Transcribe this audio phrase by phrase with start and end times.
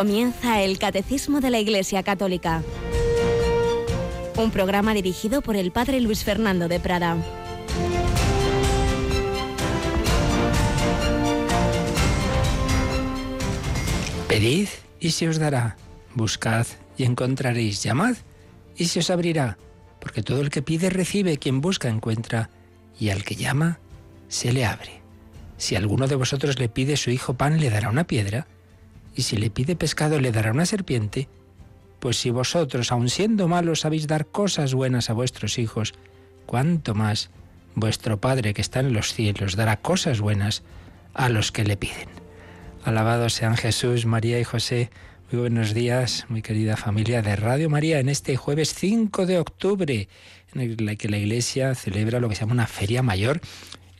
[0.00, 2.62] Comienza el Catecismo de la Iglesia Católica.
[4.34, 7.18] Un programa dirigido por el Padre Luis Fernando de Prada.
[14.26, 14.68] Pedid
[15.00, 15.76] y se os dará.
[16.14, 17.82] Buscad y encontraréis.
[17.82, 18.16] Llamad
[18.76, 19.58] y se os abrirá.
[20.00, 22.48] Porque todo el que pide recibe, quien busca encuentra,
[22.98, 23.80] y al que llama
[24.28, 25.02] se le abre.
[25.58, 28.46] Si alguno de vosotros le pide su hijo pan, le dará una piedra
[29.14, 31.28] y si le pide pescado le dará una serpiente?
[31.98, 35.94] Pues si vosotros, aun siendo malos, sabéis dar cosas buenas a vuestros hijos,
[36.46, 37.30] cuánto más
[37.74, 40.62] vuestro Padre que está en los cielos dará cosas buenas
[41.14, 42.08] a los que le piden.
[42.84, 44.90] Alabados sean Jesús, María y José.
[45.30, 50.08] Muy buenos días, muy querida familia de Radio María, en este jueves 5 de octubre,
[50.54, 53.40] en el que la Iglesia celebra lo que se llama una feria mayor,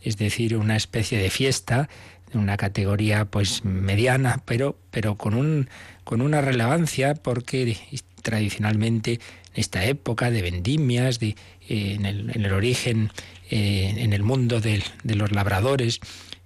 [0.02, 1.88] es decir, una especie de fiesta
[2.34, 5.68] una categoría pues mediana, pero, pero con, un,
[6.04, 7.76] con una relevancia porque
[8.22, 9.20] tradicionalmente en
[9.54, 11.36] esta época de vendimias, de,
[11.68, 13.10] eh, en, el, origen,
[13.50, 16.00] eh, en el mundo de, los labradores,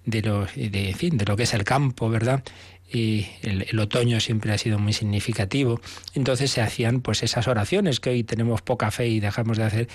[0.07, 2.43] de lo, de, de lo que es el campo, ¿verdad?
[2.93, 5.81] Y el, otoño siempre ha sido muy significativo.
[6.15, 9.89] Entonces se hacían pues esas oraciones que hoy tenemos poca fe y dejamos de hacer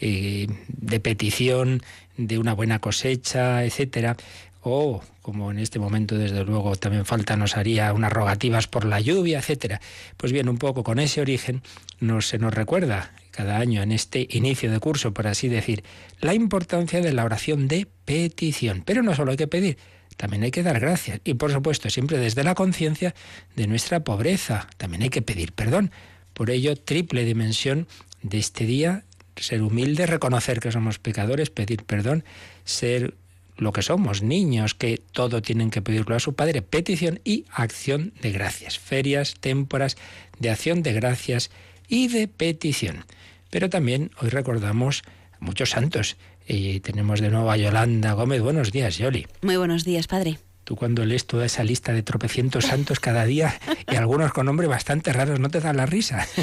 [0.00, 1.82] eh, de petición
[2.16, 4.16] de una buena cosecha, etcétera,
[4.64, 9.00] o como en este momento desde luego también falta nos haría unas rogativas por la
[9.00, 9.80] lluvia, etcétera.
[10.16, 11.62] Pues bien, un poco con ese origen
[12.00, 15.84] nos, se nos recuerda cada año en este inicio de curso, por así decir,
[16.20, 18.82] la importancia de la oración de petición.
[18.84, 19.76] Pero no solo hay que pedir,
[20.16, 21.20] también hay que dar gracias.
[21.24, 23.14] Y por supuesto, siempre desde la conciencia
[23.56, 24.68] de nuestra pobreza.
[24.76, 25.90] También hay que pedir perdón.
[26.32, 27.86] Por ello, triple dimensión
[28.22, 29.04] de este día,
[29.36, 32.24] ser humilde, reconocer que somos pecadores, pedir perdón,
[32.64, 33.14] ser
[33.56, 38.12] lo que somos, niños que todo tienen que pedirlo a su padre, petición y acción
[38.20, 39.96] de gracias, ferias, témporas
[40.38, 41.50] de acción de gracias
[41.88, 43.04] y de petición.
[43.50, 45.02] Pero también hoy recordamos
[45.38, 46.16] a muchos santos.
[46.46, 48.42] Y tenemos de nuevo a Yolanda Gómez.
[48.42, 49.26] Buenos días, Yoli.
[49.40, 50.38] Muy buenos días, padre.
[50.64, 53.60] Tú cuando lees toda esa lista de tropecientos santos cada día
[53.90, 56.26] y algunos con nombres bastante raros, ¿no te da la risa?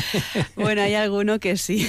[0.56, 1.88] Bueno, hay alguno que sí.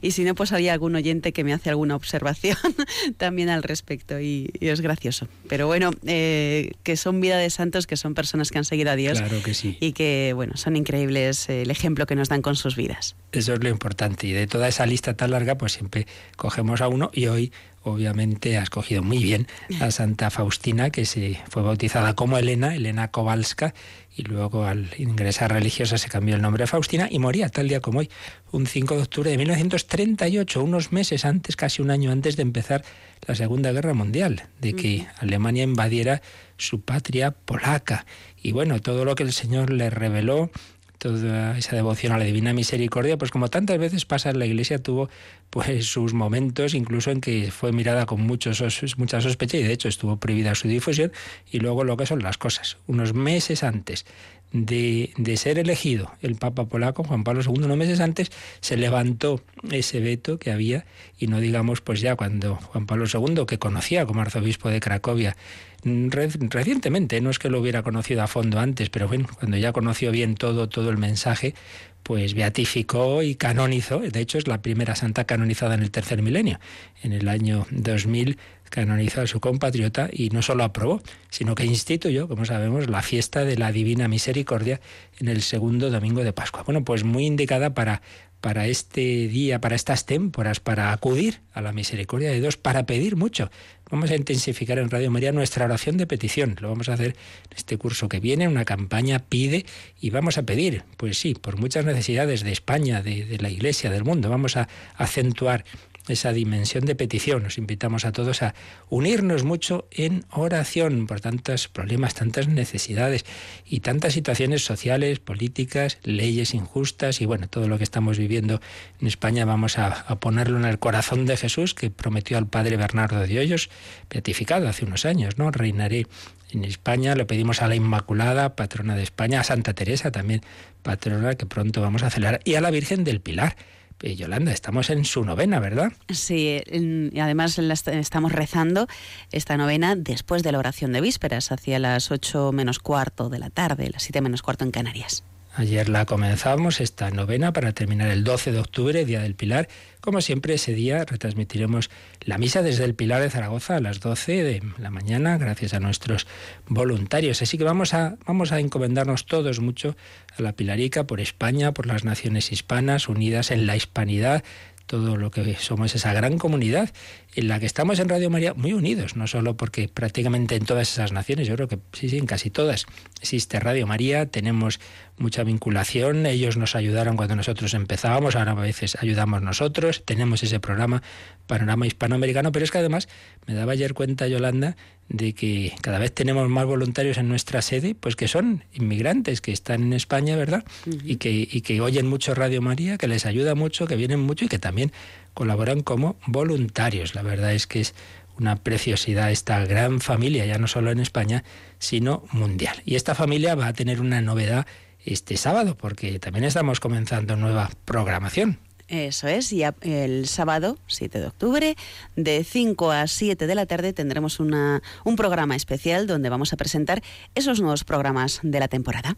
[0.00, 2.56] Y si no, pues hay algún oyente que me hace alguna observación
[3.18, 5.28] también al respecto y, es gracioso.
[5.48, 8.96] Pero bueno, eh, que son vida de santos, que son personas que han seguido a
[8.96, 9.18] Dios.
[9.18, 9.76] Claro que sí.
[9.80, 13.16] Y que, bueno, son increíbles eh, el ejemplo que nos dan con sus vidas.
[13.32, 14.26] Eso es lo importante.
[14.26, 16.06] Y de toda esa lista tan larga, pues siempre
[16.36, 17.52] cogemos a uno y hoy
[17.90, 19.46] obviamente ha escogido muy bien
[19.80, 23.74] a Santa Faustina, que se fue bautizada como Elena, Elena Kowalska,
[24.16, 27.80] y luego al ingresar religiosa se cambió el nombre a Faustina y moría tal día
[27.80, 28.10] como hoy,
[28.50, 32.82] un 5 de octubre de 1938, unos meses antes, casi un año antes de empezar
[33.26, 36.22] la Segunda Guerra Mundial, de que Alemania invadiera
[36.56, 38.06] su patria polaca.
[38.42, 40.50] Y bueno, todo lo que el Señor le reveló,
[40.98, 45.08] toda esa devoción a la divina misericordia, pues como tantas veces pasa la Iglesia, tuvo
[45.50, 48.62] pues sus momentos, incluso en que fue mirada con muchos,
[48.96, 51.12] mucha sospecha y de hecho estuvo prohibida su difusión,
[51.50, 52.78] y luego lo que son las cosas.
[52.86, 54.04] Unos meses antes
[54.52, 58.30] de, de, ser elegido el Papa polaco, Juan Pablo II, unos meses antes,
[58.60, 59.40] se levantó
[59.70, 60.86] ese veto que había,
[61.18, 65.36] y no digamos pues ya cuando Juan Pablo II, que conocía como arzobispo de Cracovia,
[65.84, 70.10] recientemente, no es que lo hubiera conocido a fondo antes, pero bueno, cuando ya conoció
[70.10, 71.54] bien todo, todo el mensaje,
[72.02, 76.60] pues beatificó y canonizó, de hecho es la primera santa canonizada en el tercer milenio.
[77.02, 78.38] En el año 2000
[78.70, 83.44] canonizó a su compatriota y no solo aprobó, sino que instituyó, como sabemos, la fiesta
[83.44, 84.80] de la Divina Misericordia
[85.18, 86.62] en el segundo domingo de Pascua.
[86.64, 88.02] Bueno, pues muy indicada para
[88.40, 93.16] para este día, para estas témporas, para acudir a la misericordia de Dios, para pedir
[93.16, 93.50] mucho.
[93.90, 96.56] Vamos a intensificar en Radio María nuestra oración de petición.
[96.60, 97.16] Lo vamos a hacer
[97.50, 99.64] en este curso que viene, una campaña pide
[100.00, 103.90] y vamos a pedir, pues sí, por muchas necesidades de España, de, de la Iglesia,
[103.90, 104.28] del mundo.
[104.28, 105.64] Vamos a acentuar
[106.08, 107.42] esa dimensión de petición.
[107.42, 108.54] Nos invitamos a todos a
[108.88, 113.24] unirnos mucho en oración por tantos problemas, tantas necesidades
[113.64, 118.60] y tantas situaciones sociales, políticas, leyes injustas y bueno, todo lo que estamos viviendo
[119.00, 123.20] en España vamos a, ponerlo en el corazón de Jesús que prometió al Padre Bernardo
[123.20, 123.70] de Hoyos,
[124.10, 125.50] beatificado hace unos años, ¿no?
[125.50, 126.06] Reinaré
[126.52, 130.42] en España, le pedimos a la Inmaculada, patrona de España, a Santa Teresa también,
[130.82, 133.56] patrona que pronto vamos a celebrar, y a la Virgen del Pilar
[134.00, 135.92] Yolanda, estamos en su novena, ¿verdad?
[136.08, 138.86] Sí, y además estamos rezando
[139.32, 143.50] esta novena después de la oración de vísperas, hacia las ocho menos cuarto de la
[143.50, 145.24] tarde, las siete menos cuarto en Canarias.
[145.58, 149.68] Ayer la comenzamos, esta novena, para terminar el 12 de octubre, Día del Pilar.
[150.02, 151.88] Como siempre, ese día retransmitiremos
[152.20, 155.80] la misa desde el Pilar de Zaragoza a las 12 de la mañana, gracias a
[155.80, 156.26] nuestros
[156.68, 157.40] voluntarios.
[157.40, 159.96] Así que vamos a, vamos a encomendarnos todos mucho
[160.36, 164.44] a la Pilarica por España, por las naciones hispanas, unidas en la hispanidad,
[164.86, 166.90] todo lo que somos esa gran comunidad
[167.34, 170.90] en la que estamos en Radio María muy unidos, no solo porque prácticamente en todas
[170.90, 172.86] esas naciones, yo creo que sí, sí, en casi todas
[173.20, 174.80] existe Radio María, tenemos
[175.18, 180.60] mucha vinculación, ellos nos ayudaron cuando nosotros empezábamos, ahora a veces ayudamos nosotros, tenemos ese
[180.60, 181.02] programa
[181.46, 183.08] Panorama Hispanoamericano, pero es que además
[183.46, 184.76] me daba ayer cuenta Yolanda
[185.08, 189.52] de que cada vez tenemos más voluntarios en nuestra sede, pues que son inmigrantes que
[189.52, 190.64] están en España, ¿verdad?
[191.04, 194.44] y, que, y que oyen mucho Radio María, que les ayuda mucho, que vienen mucho
[194.44, 194.92] y que también
[195.34, 197.14] colaboran como voluntarios.
[197.14, 197.94] La verdad es que es
[198.38, 201.44] una preciosidad esta gran familia, ya no solo en España,
[201.78, 202.82] sino mundial.
[202.84, 204.66] Y esta familia va a tener una novedad
[205.06, 208.58] este sábado, porque también estamos comenzando nueva programación.
[208.88, 211.76] Eso es, y el sábado 7 de octubre,
[212.14, 216.56] de 5 a 7 de la tarde, tendremos una, un programa especial donde vamos a
[216.56, 217.02] presentar
[217.34, 219.16] esos nuevos programas de la temporada.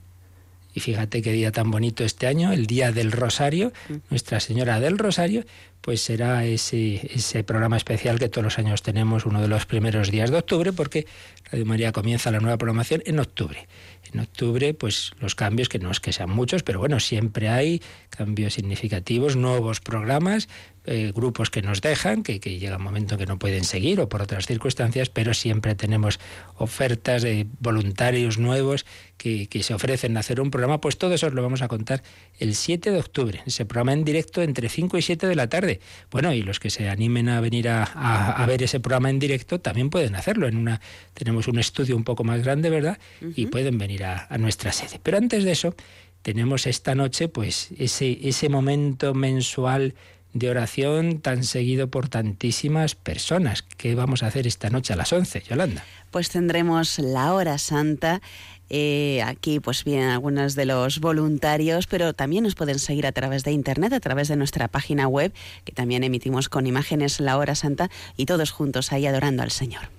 [0.72, 3.94] Y fíjate qué día tan bonito este año, el Día del Rosario, mm.
[4.10, 5.44] Nuestra Señora del Rosario,
[5.80, 10.10] pues será ese, ese programa especial que todos los años tenemos, uno de los primeros
[10.10, 11.06] días de octubre, porque
[11.50, 13.66] Radio María comienza la nueva programación en octubre
[14.12, 17.82] en octubre, pues los cambios, que no es que sean muchos, pero bueno, siempre hay
[18.10, 20.48] cambios significativos, nuevos programas,
[20.90, 24.22] eh, grupos que nos dejan, que, llega un momento que no pueden seguir o por
[24.22, 26.18] otras circunstancias, pero siempre tenemos
[26.56, 28.86] ofertas de voluntarios nuevos
[29.18, 32.02] que, se ofrecen a hacer un programa, pues todo eso lo vamos a contar
[32.38, 35.80] el 7 de octubre, ese programa en directo entre 5 y 7 de la tarde.
[36.10, 39.90] Bueno, y los que se animen a venir a, ver ese programa en directo también
[39.90, 40.48] pueden hacerlo.
[40.48, 40.80] En una
[41.12, 42.98] tenemos un estudio un poco más grande, ¿verdad?
[43.36, 44.98] Y pueden venir a, a nuestra sede.
[45.02, 45.74] Pero antes de eso,
[46.22, 49.94] tenemos esta noche, pues, ese, ese momento mensual
[50.38, 53.62] de oración tan seguido por tantísimas personas.
[53.62, 55.84] ¿Qué vamos a hacer esta noche a las 11, Yolanda?
[56.10, 58.20] Pues tendremos la hora santa.
[58.70, 63.44] Eh, aquí pues vienen algunos de los voluntarios, pero también nos pueden seguir a través
[63.44, 65.32] de internet, a través de nuestra página web,
[65.64, 69.90] que también emitimos con imágenes la hora santa y todos juntos ahí adorando al Señor.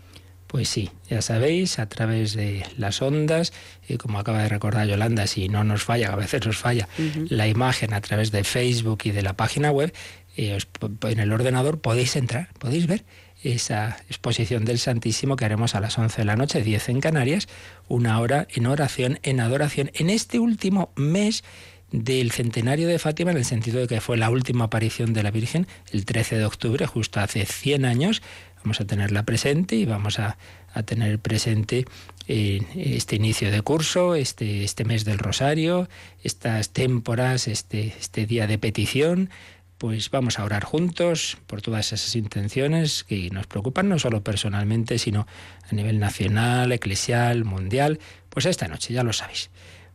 [0.50, 3.54] Pues sí, ya sabéis, a través de las ondas,
[3.88, 6.88] y como acaba de recordar Yolanda, si no nos falla, a veces nos falla,
[7.30, 9.94] la imagen a través de Facebook y de la página web,
[10.40, 10.58] eh,
[11.04, 13.04] en el ordenador podéis entrar, podéis ver
[13.44, 17.50] esa exposición del Santísimo que haremos a las 11 de la noche, 10 en Canarias,
[17.90, 21.44] una hora en oración, en adoración, en este último mes
[21.92, 25.32] del centenario de Fátima, en el sentido de que fue la última aparición de la
[25.32, 28.22] Virgen, el 13 de octubre, justo hace 100 años,
[28.64, 30.38] vamos a tenerla presente y vamos a,
[30.86, 31.86] tener presente
[32.28, 35.90] eh, este inicio de curso, este, este mes del Rosario,
[36.24, 39.30] estas témporas, este, este día de petición,
[39.80, 45.00] pues vamos a orar juntos por todas esas intenciones que nos preocupan, no solo personalmente,
[45.00, 45.26] sino
[45.72, 47.98] a nivel nacional, eclesial, mundial,
[48.30, 49.50] pues esta noche, ya lo sabéis.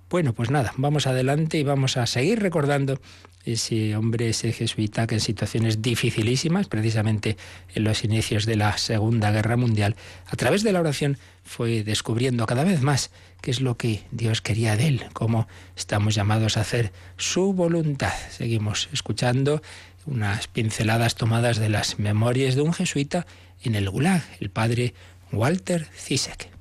[0.09, 2.99] Bueno, pues nada, vamos adelante y vamos a seguir recordando
[3.45, 7.37] ese hombre, ese jesuita que en situaciones dificilísimas, precisamente
[7.75, 9.97] en los inicios de la Segunda Guerra Mundial,
[10.27, 13.11] a través de la oración fue descubriendo cada vez más
[13.43, 15.47] qué es lo que Dios quería de él, cómo
[15.77, 18.15] estamos llamados a hacer su voluntad.
[18.31, 19.63] Seguimos escuchando
[20.07, 23.27] unas pinceladas tomadas de las memorias de un jesuita
[23.63, 24.95] en el Gulag, el padre
[25.33, 26.54] Walter Zizek.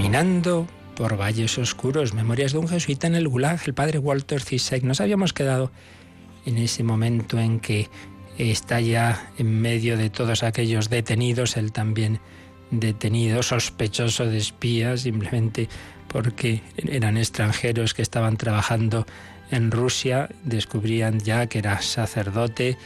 [0.00, 0.66] Caminando
[0.96, 4.82] por valles oscuros, memorias de un jesuita en el Gulag, el padre Walter Zizek.
[4.82, 5.70] Nos habíamos quedado
[6.46, 7.90] en ese momento en que
[8.38, 12.18] está ya en medio de todos aquellos detenidos, él también
[12.70, 15.68] detenido, sospechoso de espías, simplemente
[16.08, 19.06] porque eran extranjeros que estaban trabajando
[19.50, 22.78] en Rusia, descubrían ya que era sacerdote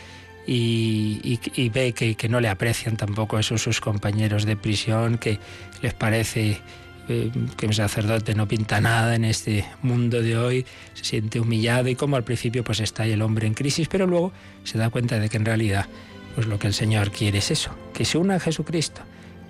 [0.48, 1.38] y,
[1.72, 5.38] ve que, que, no le aprecian tampoco esos sus compañeros de prisión, que
[5.80, 6.60] les parece
[7.08, 11.88] eh, que un sacerdote no pinta nada en este mundo de hoy, se siente humillado
[11.88, 14.32] y como al principio pues está el hombre en crisis, pero luego
[14.64, 15.86] se da cuenta de que en realidad
[16.34, 19.02] pues lo que el Señor quiere es eso, que se una a Jesucristo,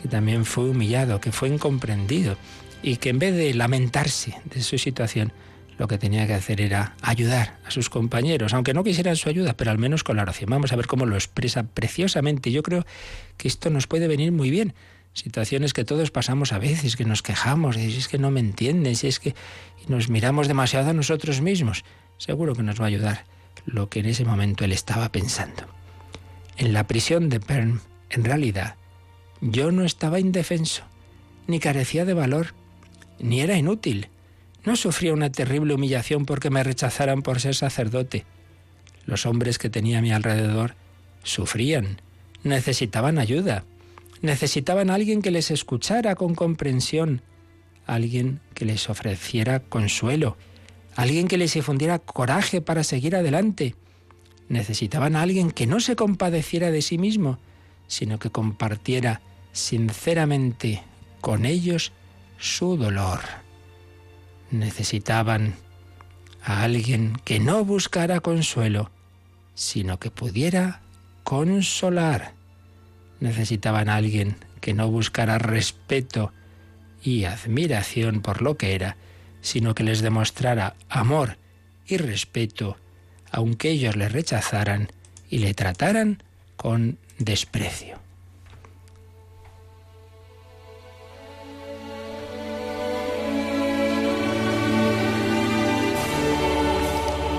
[0.03, 2.37] que también fue humillado, que fue incomprendido
[2.83, 5.33] y que en vez de lamentarse de su situación,
[5.79, 9.55] lo que tenía que hacer era ayudar a sus compañeros, aunque no quisieran su ayuda,
[9.55, 10.51] pero al menos con la oración.
[10.51, 12.53] Vamos a ver cómo lo expresa preciosamente.
[12.53, 12.87] Yo creo
[13.37, 14.75] que esto nos puede venir muy bien
[15.15, 18.95] situaciones que todos pasamos a veces, que nos quejamos, si es que no me entienden,
[18.97, 19.35] si es que
[19.89, 21.85] nos miramos demasiado a nosotros mismos.
[22.19, 23.25] Seguro que nos va a ayudar
[23.65, 25.65] lo que en ese momento él estaba pensando.
[26.57, 27.81] En la prisión de Perm,
[28.11, 28.77] en realidad,
[29.41, 30.85] yo no estaba indefenso,
[31.47, 32.55] ni carecía de valor,
[33.19, 34.09] ni era inútil.
[34.65, 38.25] No sufría una terrible humillación porque me rechazaran por ser sacerdote.
[39.07, 40.75] Los hombres que tenía a mi alrededor
[41.23, 42.01] sufrían,
[42.43, 43.65] necesitaban ayuda,
[44.25, 47.23] necesitaban a alguien que les escuchara con comprensión,
[47.87, 50.37] alguien que les ofreciera consuelo,
[50.97, 53.77] alguien que les infundiera coraje para seguir adelante.
[54.49, 57.39] Necesitaban a alguien que no se compadeciera de sí mismo,
[57.87, 59.21] sino que compartiera
[59.53, 60.83] sinceramente
[61.21, 61.93] con ellos
[62.39, 63.21] su dolor.
[64.51, 65.55] Necesitaban
[66.43, 68.91] a alguien que no buscara consuelo,
[69.55, 70.81] sino que pudiera
[71.25, 72.33] consolar.
[73.25, 76.31] Necesitaban a alguien que no buscara respeto
[77.03, 78.99] y admiración por lo que era,
[79.41, 81.39] sino que les demostrara amor
[81.87, 82.77] y respeto,
[83.31, 84.89] aunque ellos le rechazaran
[85.31, 86.23] y le trataran
[86.57, 88.04] con desprecio.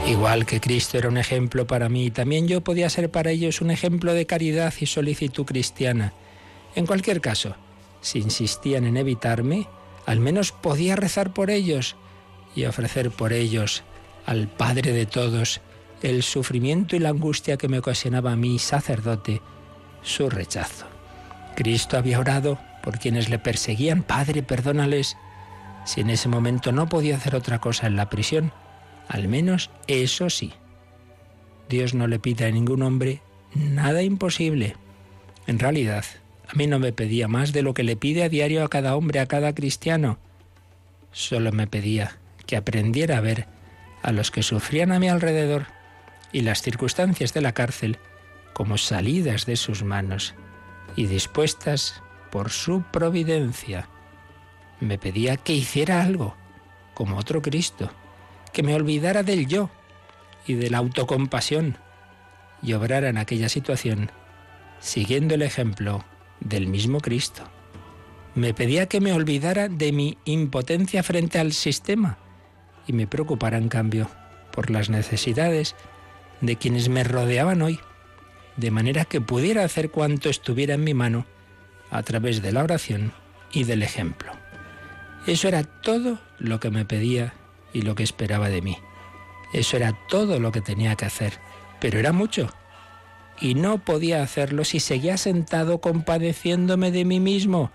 [0.07, 3.71] Igual que Cristo era un ejemplo para mí, también yo podía ser para ellos un
[3.71, 6.13] ejemplo de caridad y solicitud cristiana.
[6.75, 7.55] En cualquier caso,
[8.01, 9.67] si insistían en evitarme,
[10.05, 11.95] al menos podía rezar por ellos
[12.55, 13.83] y ofrecer por ellos
[14.27, 15.61] al Padre de todos
[16.03, 19.41] el sufrimiento y la angustia que me ocasionaba a mí, sacerdote,
[20.03, 20.85] su rechazo.
[21.55, 25.17] Cristo había orado por quienes le perseguían, Padre, perdónales.
[25.83, 28.53] Si en ese momento no podía hacer otra cosa en la prisión,
[29.07, 30.53] al menos eso sí.
[31.69, 33.21] Dios no le pide a ningún hombre
[33.53, 34.75] nada imposible.
[35.47, 36.05] En realidad,
[36.47, 38.95] a mí no me pedía más de lo que le pide a diario a cada
[38.95, 40.19] hombre, a cada cristiano.
[41.11, 43.47] Solo me pedía que aprendiera a ver
[44.03, 45.67] a los que sufrían a mi alrededor
[46.31, 47.97] y las circunstancias de la cárcel
[48.53, 50.35] como salidas de sus manos
[50.95, 53.89] y dispuestas por su providencia.
[54.79, 56.35] Me pedía que hiciera algo,
[56.93, 57.91] como otro Cristo,
[58.55, 59.69] que me olvidara del yo
[60.47, 61.77] y de la autocompasión
[62.63, 64.11] y obrara en aquella situación
[64.79, 66.05] siguiendo el ejemplo
[66.39, 67.43] del mismo Cristo.
[68.33, 72.17] Me pedía que me olvidara de mi impotencia frente al sistema
[72.87, 74.09] y me preocupara en cambio
[74.53, 75.75] por las necesidades
[76.39, 77.81] de quienes me rodeaban hoy,
[78.55, 81.25] de manera que pudiera hacer cuanto estuviera en mi mano
[81.91, 83.11] a través de la oración
[83.51, 84.31] y del ejemplo.
[85.27, 87.33] Eso era todo lo que me pedía
[87.75, 88.77] y lo que esperaba de mí.
[89.51, 91.39] Eso era todo lo que tenía que hacer,
[91.81, 92.49] pero era mucho.
[93.39, 97.71] Y no podía hacerlo si seguía sentado compadeciéndome de mí mismo.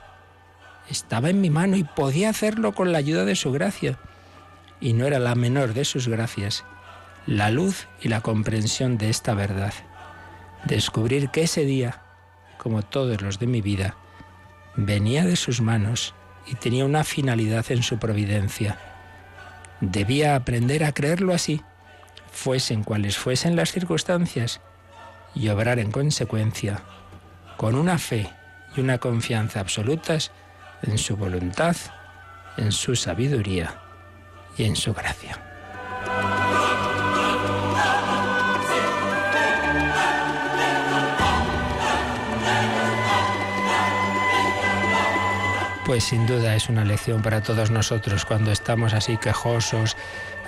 [0.88, 3.98] Estaba en mi mano y podía hacerlo con la ayuda de su gracia.
[4.80, 6.64] Y no era la menor de sus gracias,
[7.26, 9.74] la luz y la comprensión de esta verdad.
[10.64, 12.02] Descubrir que ese día,
[12.56, 13.96] como todos los de mi vida,
[14.76, 16.14] venía de sus manos
[16.46, 18.89] y tenía una finalidad en su providencia
[19.80, 21.62] Debía aprender a creerlo así,
[22.30, 24.60] fuesen cuales fuesen las circunstancias,
[25.34, 26.82] y obrar en consecuencia,
[27.56, 28.30] con una fe
[28.76, 30.32] y una confianza absolutas
[30.82, 31.76] en su voluntad,
[32.56, 33.80] en su sabiduría
[34.56, 35.38] y en su gracia.
[45.90, 49.96] Pues sin duda es una lección para todos nosotros cuando estamos así quejosos.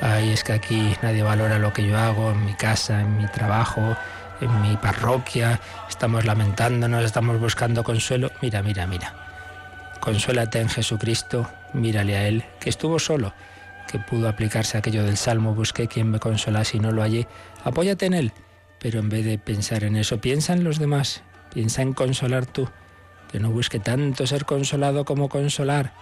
[0.01, 3.27] Ay, es que aquí nadie valora lo que yo hago en mi casa, en mi
[3.27, 3.97] trabajo,
[4.41, 5.59] en mi parroquia.
[5.89, 8.31] Estamos lamentándonos, estamos buscando consuelo.
[8.41, 9.17] Mira, mira, mira.
[9.99, 13.35] Consuélate en Jesucristo, mírale a Él, que estuvo solo,
[13.91, 17.27] que pudo aplicarse aquello del Salmo, busqué quien me consolase y no lo hallé.
[17.65, 18.33] Apóyate en Él,
[18.79, 22.69] pero en vez de pensar en eso, piensa en los demás, piensa en consolar tú
[23.33, 25.95] que no busque tanto ser consolado como consolar,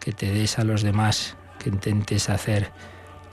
[0.00, 2.72] que te des a los demás, que intentes hacer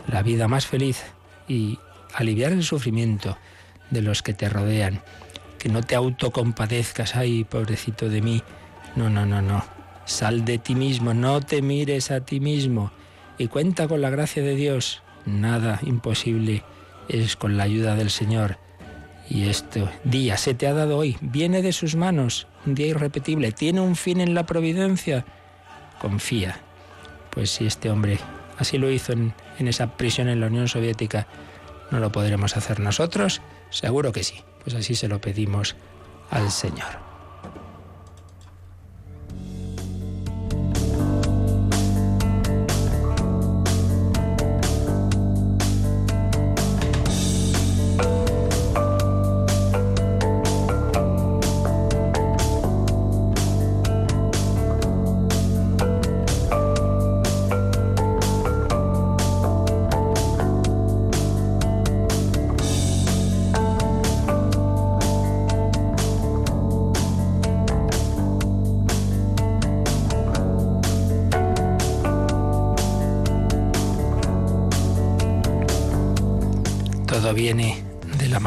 [0.07, 1.01] la vida más feliz
[1.47, 1.79] y
[2.13, 3.37] aliviar el sufrimiento
[3.89, 5.01] de los que te rodean,
[5.57, 8.43] que no te autocompadezcas, ay, pobrecito de mí,
[8.97, 9.63] no, no, no, no,
[10.05, 12.91] sal de ti mismo, no te mires a ti mismo
[13.37, 16.63] y cuenta con la gracia de Dios, nada imposible
[17.07, 18.57] es con la ayuda del Señor.
[19.29, 23.51] Y este día se te ha dado hoy, viene de sus manos, un día irrepetible,
[23.51, 25.25] tiene un fin en la providencia.
[25.99, 26.59] Confía.
[27.29, 28.19] Pues si este hombre
[28.57, 31.27] así lo hizo en, en esa prisión en la Unión Soviética,
[31.91, 33.41] ¿no lo podremos hacer nosotros?
[33.69, 34.41] Seguro que sí.
[34.63, 35.75] Pues así se lo pedimos
[36.29, 37.10] al Señor.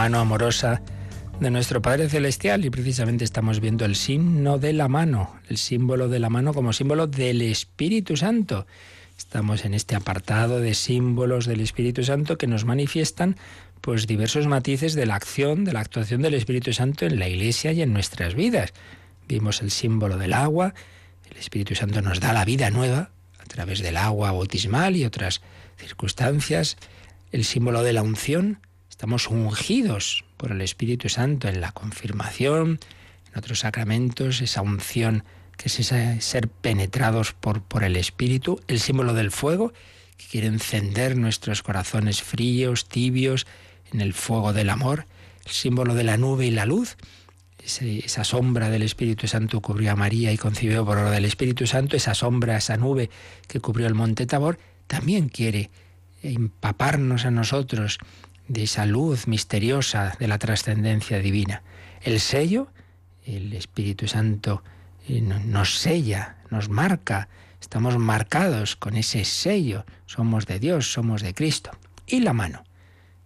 [0.05, 0.83] Mano amorosa
[1.41, 6.11] de nuestro Padre Celestial y precisamente estamos viendo el signo de la mano, el símbolo
[6.11, 8.67] de la mano como símbolo del Espíritu Santo.
[9.17, 13.39] Estamos en este apartado de símbolos del Espíritu Santo que nos manifiestan
[13.81, 17.73] pues diversos matices de la acción, de la actuación del Espíritu Santo en la Iglesia
[17.73, 18.75] y en nuestras vidas.
[19.27, 20.75] Vimos el símbolo del agua,
[21.31, 23.09] el Espíritu Santo nos da la vida nueva
[23.39, 25.41] a través del agua bautismal y otras
[25.79, 26.77] circunstancias,
[27.33, 28.61] el símbolo de la unción,
[28.95, 32.79] estamos ungidos por el Espíritu Santo en la confirmación,
[33.33, 35.25] en otros sacramentos, esa unción
[35.57, 39.73] que es ese ser penetrados por, por el Espíritu, el símbolo del fuego,
[40.17, 43.49] que quiere encender nuestros corazones fríos, tibios,
[43.93, 45.07] en el fuego del amor,
[45.45, 46.97] el símbolo de la nube y la luz,
[47.59, 51.97] esa sombra del Espíritu Santo cubrió a María y concibió por obra del Espíritu Santo,
[51.97, 53.11] esa sombra, esa nube
[53.49, 55.71] que cubrió el monte Tabor, también quiere
[56.23, 57.99] empaparnos a nosotros
[58.49, 61.63] de esa luz misteriosa de la trascendencia divina.
[62.03, 62.69] El sello,
[63.25, 64.63] el Espíritu Santo
[65.09, 67.29] eh, nos sella, nos marca,
[67.61, 71.71] estamos marcados con ese sello, somos de Dios, somos de Cristo.
[72.07, 72.65] Y la mano,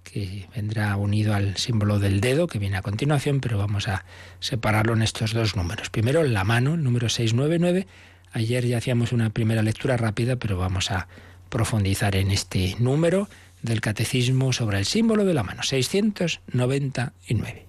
[0.04, 4.04] que vendrá unido al símbolo del dedo que viene a continuación, pero vamos a
[4.40, 5.90] separarlo en estos dos números.
[5.90, 7.86] Primero la mano, número 699.
[8.32, 11.08] Ayer ya hacíamos una primera lectura rápida, pero vamos a
[11.48, 13.28] profundizar en este número
[13.62, 17.66] del Catecismo sobre el símbolo de la mano, 699.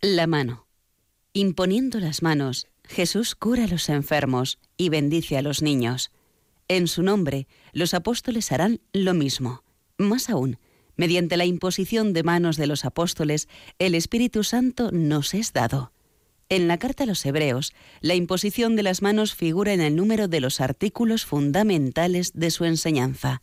[0.00, 0.66] La mano.
[1.32, 6.10] Imponiendo las manos, Jesús cura a los enfermos y bendice a los niños.
[6.68, 9.62] En su nombre, los apóstoles harán lo mismo.
[9.98, 10.58] Más aún,
[10.96, 13.48] mediante la imposición de manos de los apóstoles,
[13.78, 15.92] el Espíritu Santo nos es dado.
[16.50, 20.28] En la carta a los Hebreos, la imposición de las manos figura en el número
[20.28, 23.42] de los artículos fundamentales de su enseñanza.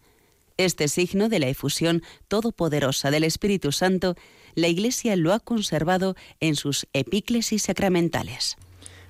[0.57, 4.15] Este signo de la efusión todopoderosa del Espíritu Santo,
[4.55, 8.55] la Iglesia lo ha conservado en sus epíclesis sacramentales.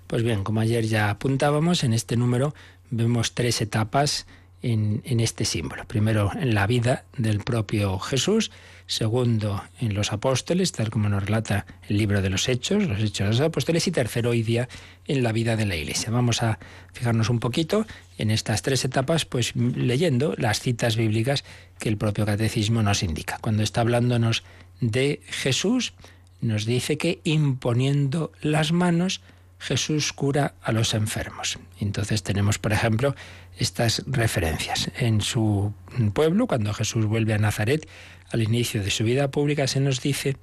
[0.07, 2.53] Pues bien, como ayer ya apuntábamos, en este número
[2.89, 4.25] vemos tres etapas
[4.65, 5.85] en, este símbolo.
[5.85, 8.49] Primero, en la vida del propio Jesús,
[8.87, 13.27] segundo en los apóstoles, tal como nos relata el libro de los Hechos, los Hechos
[13.27, 14.67] de los Apóstoles, y tercero hoy día
[15.05, 16.09] en la vida de la Iglesia.
[16.09, 16.57] Vamos a
[16.93, 17.85] fijarnos un poquito
[18.17, 21.43] en estas tres etapas, pues leyendo las citas bíblicas
[21.77, 23.37] que el propio catecismo nos indica.
[23.41, 24.43] Cuando está hablándonos
[24.81, 25.93] de Jesús,
[26.41, 29.21] nos dice que imponiendo las manos,
[29.59, 31.57] Jesús cura a los enfermos.
[31.79, 33.15] Entonces tenemos, por ejemplo,
[33.57, 34.91] estas referencias.
[34.97, 35.73] En su
[36.13, 37.87] pueblo, cuando Jesús vuelve a Nazaret,
[38.31, 40.37] al inicio de su vida pública, se nos dice,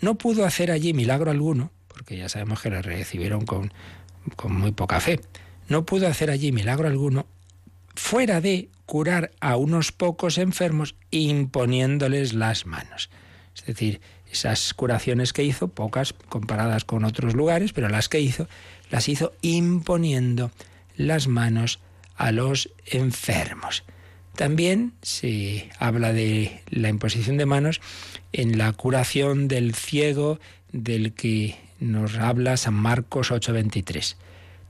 [0.00, 3.72] no pudo hacer allí milagro alguno, porque ya sabemos que lo recibieron con,
[4.36, 5.20] con muy poca fe,
[5.68, 7.26] no pudo hacer allí milagro alguno,
[7.94, 13.10] fuera de curar a unos pocos enfermos imponiéndoles las manos.
[13.56, 18.48] Es decir, esas curaciones que hizo, pocas comparadas con otros lugares, pero las que hizo,
[18.90, 20.50] las hizo imponiendo
[20.96, 21.80] las manos
[22.16, 23.84] a los enfermos.
[24.34, 27.80] También se habla de la imposición de manos
[28.32, 30.38] en la curación del ciego
[30.72, 34.16] del que nos habla San Marcos 8:23.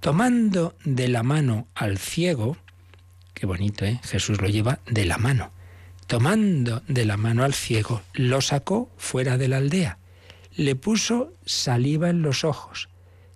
[0.01, 2.57] Tomando de la mano al ciego,
[3.35, 4.01] qué bonito, ¿eh?
[4.05, 5.51] Jesús lo lleva de la mano.
[6.07, 9.99] Tomando de la mano al ciego, lo sacó fuera de la aldea,
[10.55, 12.89] le puso saliva en los ojos,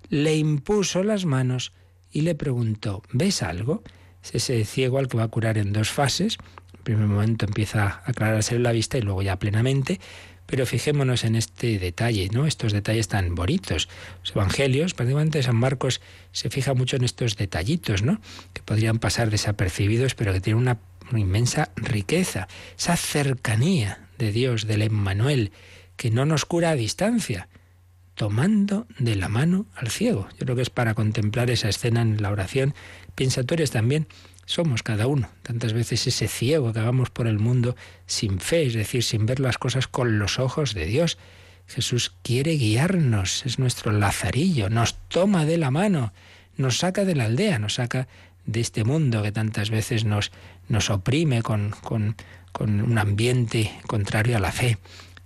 [0.08, 1.72] le impuso las manos
[2.12, 3.82] y le preguntó, ¿ves algo?
[4.22, 6.38] Es ese ciego al que va a curar en dos fases.
[6.74, 10.00] En primer momento empieza a aclararse la vista y luego ya plenamente.
[10.46, 12.44] Pero fijémonos en este detalle, ¿no?
[12.44, 13.88] Estos detalles tan bonitos.
[14.22, 16.00] Los evangelios, prácticamente San Marcos
[16.32, 18.20] se fija mucho en estos detallitos, ¿no?
[18.52, 20.78] Que podrían pasar desapercibidos, pero que tienen una,
[21.10, 22.48] una inmensa riqueza.
[22.76, 25.52] Esa cercanía de Dios, del Emmanuel,
[25.96, 27.48] que no nos cura a distancia,
[28.14, 30.28] tomando de la mano al ciego.
[30.32, 32.74] Yo creo que es para contemplar esa escena en la oración
[33.14, 34.06] Piensa, tú eres también,
[34.46, 38.74] somos cada uno, tantas veces ese ciego que vamos por el mundo sin fe, es
[38.74, 41.18] decir, sin ver las cosas con los ojos de Dios.
[41.68, 46.12] Jesús quiere guiarnos, es nuestro lazarillo, nos toma de la mano,
[46.56, 48.08] nos saca de la aldea, nos saca
[48.44, 50.32] de este mundo que tantas veces nos,
[50.68, 52.16] nos oprime con, con,
[52.50, 54.78] con un ambiente contrario a la fe.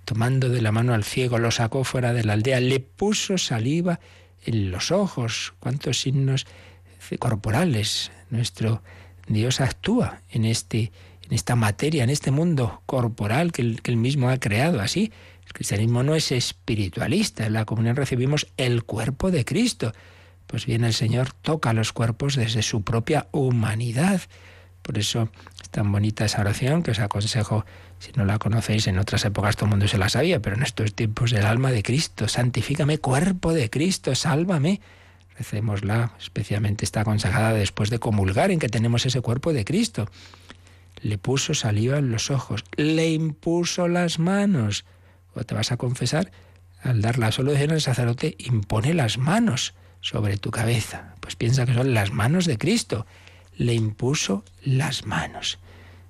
[0.05, 3.99] Tomando de la mano al ciego, lo sacó fuera de la aldea, le puso saliva
[4.45, 5.55] en los ojos.
[5.59, 6.45] ¿Cuántos signos
[7.19, 8.11] corporales.
[8.29, 8.81] Nuestro
[9.27, 10.91] Dios actúa en, este,
[11.23, 15.11] en esta materia, en este mundo corporal que él, que mismo ha creado así.
[15.45, 17.45] El cristianismo no es espiritualista.
[17.45, 19.93] En la comunión recibimos el cuerpo de Cristo.
[20.47, 24.21] Pues bien, el Señor toca los cuerpos desde su propia humanidad.
[24.81, 25.29] Por eso
[25.61, 27.65] es tan bonita esa oración que os aconsejo
[27.97, 30.63] Si no la conocéis, en otras épocas todo el mundo se la sabía, pero en
[30.63, 34.81] estos tiempos el alma de Cristo, santifícame, cuerpo de Cristo, sálvame.
[35.37, 40.09] Recémosla, especialmente está consejada después de comulgar en que tenemos ese cuerpo de Cristo.
[41.01, 44.85] Le puso saliva en los ojos, le impuso las manos.
[45.33, 46.31] O te vas a confesar,
[46.81, 51.15] al dar la solución el sacerdote impone las manos sobre tu cabeza.
[51.19, 53.05] Pues piensa que son las manos de Cristo.
[53.57, 55.59] Le impuso las manos.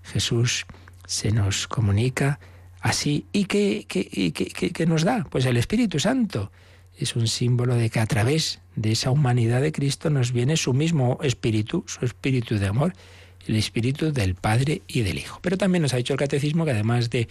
[0.04, 0.66] Jesús
[1.08, 2.40] se nos comunica
[2.82, 3.26] así.
[3.32, 5.26] ¿Y qué, qué, qué, nos da?
[5.30, 6.52] Pues el Espíritu Santo
[6.98, 10.74] es un símbolo de que a través de esa humanidad de Cristo nos viene su
[10.74, 12.94] mismo espíritu, su espíritu de amor,
[13.48, 15.40] el espíritu del Padre y del Hijo.
[15.42, 17.28] Pero también nos ha dicho el Catecismo que además de,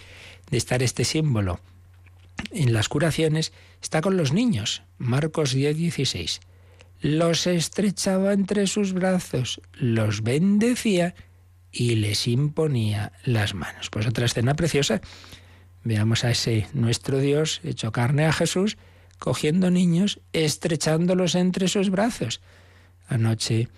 [0.49, 1.59] de estar este símbolo
[2.51, 4.83] en las curaciones, está con los niños.
[4.97, 6.39] Marcos 10, 16.
[7.01, 11.15] Los estrechaba entre sus brazos, los bendecía
[11.71, 13.89] y les imponía las manos.
[13.89, 15.01] Pues otra escena preciosa.
[15.83, 18.77] Veamos a ese nuestro Dios hecho carne a Jesús,
[19.19, 22.41] cogiendo niños, estrechándolos entre sus brazos.
[23.07, 23.69] Anoche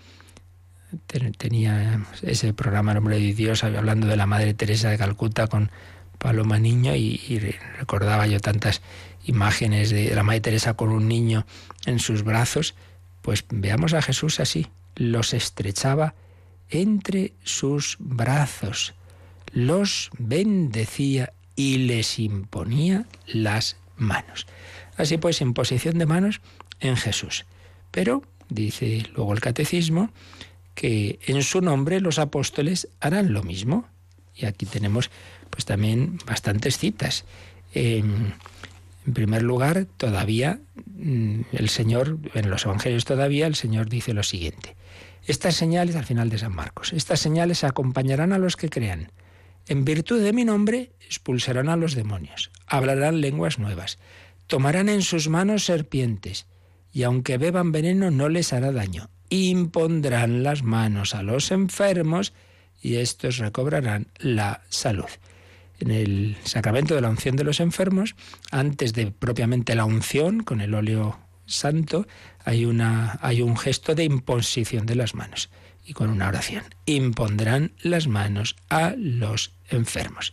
[1.36, 5.70] tenía ese programa Nombre de Dios hablando de la Madre Teresa de Calcuta con
[6.18, 7.38] Paloma Niño y, y,
[7.78, 8.80] recordaba yo tantas
[9.24, 11.46] imágenes de la Madre Teresa con un niño
[11.86, 12.74] en sus brazos.
[13.22, 16.14] Pues veamos a Jesús así, los estrechaba
[16.70, 18.94] entre sus brazos,
[19.52, 24.46] los bendecía y les imponía las manos.
[24.98, 26.40] Así pues, imposición de manos
[26.80, 27.46] en Jesús.
[27.90, 30.10] Pero, dice luego el catecismo,
[30.74, 33.86] que en su nombre los apóstoles harán lo mismo.
[34.34, 35.10] Y aquí tenemos
[35.50, 37.24] pues también bastantes citas.
[37.72, 38.34] en
[39.14, 40.60] primer lugar, todavía
[40.96, 44.76] mm, el Señor, en los Evangelios todavía, el Señor dice lo siguiente.
[45.26, 49.10] Estas señales, al final de San Marcos, estas señales acompañarán a los que crean.
[49.66, 53.98] En virtud de mi nombre expulsarán a los demonios, hablarán lenguas nuevas,
[54.48, 56.46] tomarán en sus manos serpientes,
[56.92, 59.10] y aunque beban veneno no les hará daño.
[59.30, 62.32] Impondrán las manos a los enfermos
[62.82, 65.08] y estos recobrarán la salud.
[65.78, 68.16] En el sacramento de la unción de los enfermos,
[68.50, 72.06] antes de propiamente la unción con el óleo santo,
[72.44, 75.50] hay, una, hay un gesto de imposición de las manos
[75.84, 76.64] y con una oración.
[76.86, 80.32] Impondrán las manos a los enfermos.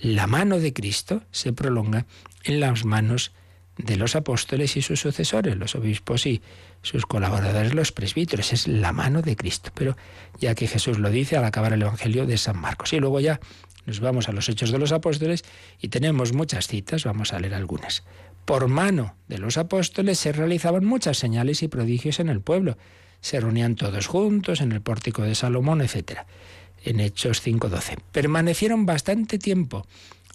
[0.00, 2.06] La mano de Cristo se prolonga
[2.44, 3.32] en las manos
[3.78, 6.40] de los apóstoles y sus sucesores, los obispos y
[6.82, 8.52] sus colaboradores, los presbíteros.
[8.52, 9.70] Es la mano de Cristo.
[9.74, 9.96] Pero
[10.40, 12.92] ya que Jesús lo dice al acabar el Evangelio de San Marcos.
[12.92, 13.40] Y luego ya
[13.84, 15.44] nos vamos a los Hechos de los Apóstoles
[15.80, 18.02] y tenemos muchas citas, vamos a leer algunas.
[18.44, 22.78] Por mano de los apóstoles se realizaban muchas señales y prodigios en el pueblo.
[23.20, 26.20] Se reunían todos juntos en el pórtico de Salomón, etc.
[26.84, 27.98] En Hechos 5.12.
[28.12, 29.86] Permanecieron bastante tiempo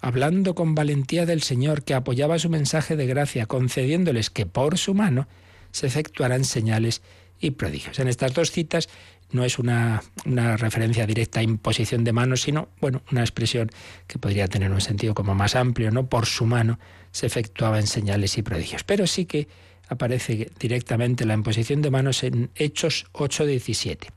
[0.01, 4.93] hablando con valentía del Señor que apoyaba su mensaje de gracia, concediéndoles que por su
[4.93, 5.27] mano
[5.71, 7.01] se efectuaran señales
[7.39, 7.99] y prodigios.
[7.99, 8.89] En estas dos citas
[9.31, 13.69] no es una, una, referencia directa a imposición de manos, sino, bueno, una expresión
[14.07, 16.07] que podría tener un sentido como más amplio, ¿no?
[16.07, 16.79] Por su mano
[17.11, 18.83] se efectuaba en señales y prodigios.
[18.83, 19.47] Pero sí que
[19.87, 24.07] aparece directamente la imposición de manos en Hechos 8:17.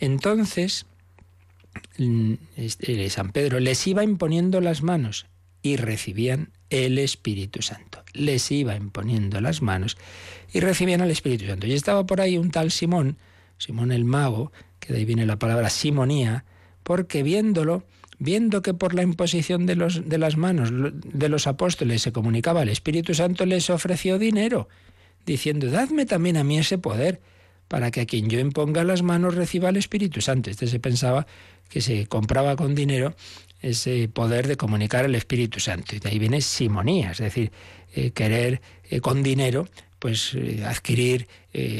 [0.00, 0.86] Entonces,
[3.08, 5.26] San Pedro les iba imponiendo las manos
[5.62, 8.04] y recibían el Espíritu Santo.
[8.12, 9.96] Les iba imponiendo las manos
[10.52, 11.66] y recibían el Espíritu Santo.
[11.66, 13.16] Y estaba por ahí un tal Simón,
[13.58, 16.44] Simón el mago, que de ahí viene la palabra simonía,
[16.82, 17.84] porque viéndolo,
[18.18, 22.62] viendo que por la imposición de, los, de las manos de los apóstoles se comunicaba
[22.62, 24.68] el Espíritu Santo, les ofreció dinero,
[25.26, 27.20] diciendo, dadme también a mí ese poder,
[27.68, 30.48] para que a quien yo imponga las manos reciba el Espíritu Santo.
[30.50, 31.26] Este se pensaba
[31.68, 33.14] que se compraba con dinero
[33.60, 35.96] ese poder de comunicar el Espíritu Santo.
[35.96, 37.50] Y de ahí viene simonía, es decir,
[37.94, 41.26] eh, querer eh, con dinero pues eh, adquirir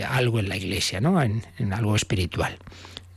[0.09, 1.23] algo en la iglesia, ¿no?
[1.23, 2.59] en algo espiritual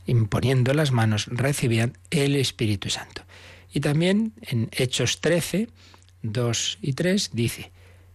[0.06, 3.22] imponiendo las manos, recibían el Espíritu Santo.
[3.72, 5.68] Y también en Hechos 13,
[6.22, 7.72] 2 y 3 dice,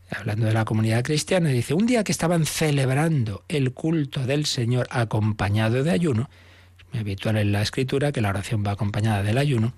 [0.10, 4.88] hablando de la comunidad cristiana, dice, un día que estaban celebrando el culto del Señor
[4.92, 6.30] acompañado de ayuno,
[6.94, 9.74] habitual en la escritura que la oración va acompañada del ayuno,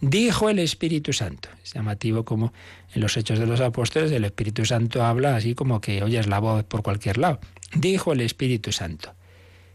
[0.00, 1.48] dijo el Espíritu Santo.
[1.62, 2.52] Es llamativo como
[2.94, 6.38] en los Hechos de los Apóstoles el Espíritu Santo habla así como que oyes la
[6.38, 7.40] voz por cualquier lado.
[7.74, 9.14] Dijo el Espíritu Santo,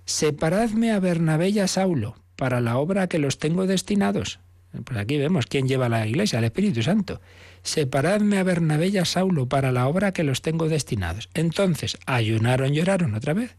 [0.05, 4.39] separadme a Bernabé y a Saulo para la obra a que los tengo destinados.
[4.83, 7.21] Pues aquí vemos quién lleva la iglesia, el Espíritu Santo.
[7.61, 11.29] Separadme a Bernabé y a Saulo para la obra a que los tengo destinados.
[11.35, 13.55] Entonces ayunaron, lloraron otra vez.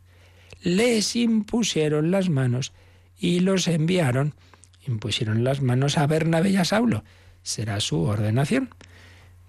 [0.60, 2.72] Les impusieron las manos
[3.24, 4.34] y los enviaron.
[4.86, 7.04] Impusieron las manos a Bernabé y a Saulo.
[7.42, 8.68] será su ordenación.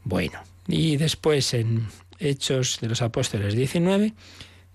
[0.05, 4.13] Bueno, y después en Hechos de los Apóstoles 19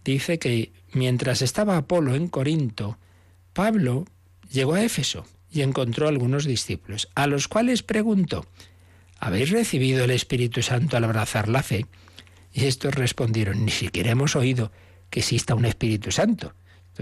[0.05, 2.99] dice que mientras estaba Apolo en Corinto,
[3.55, 4.05] Pablo
[4.51, 8.45] llegó a Éfeso y encontró algunos discípulos, a los cuales preguntó,
[9.19, 11.87] ¿habéis recibido el Espíritu Santo al abrazar la fe?
[12.53, 14.73] Y estos respondieron, ni siquiera hemos oído
[15.09, 16.53] que exista un Espíritu Santo.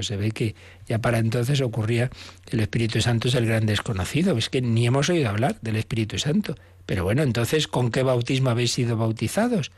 [0.02, 0.54] Se ve que
[0.86, 2.10] ya para entonces ocurría
[2.44, 5.76] que el Espíritu Santo es el gran desconocido, es que ni hemos oído hablar del
[5.76, 6.54] Espíritu Santo.
[6.86, 9.70] Pero bueno, entonces, ¿con qué bautismo habéis sido bautizados?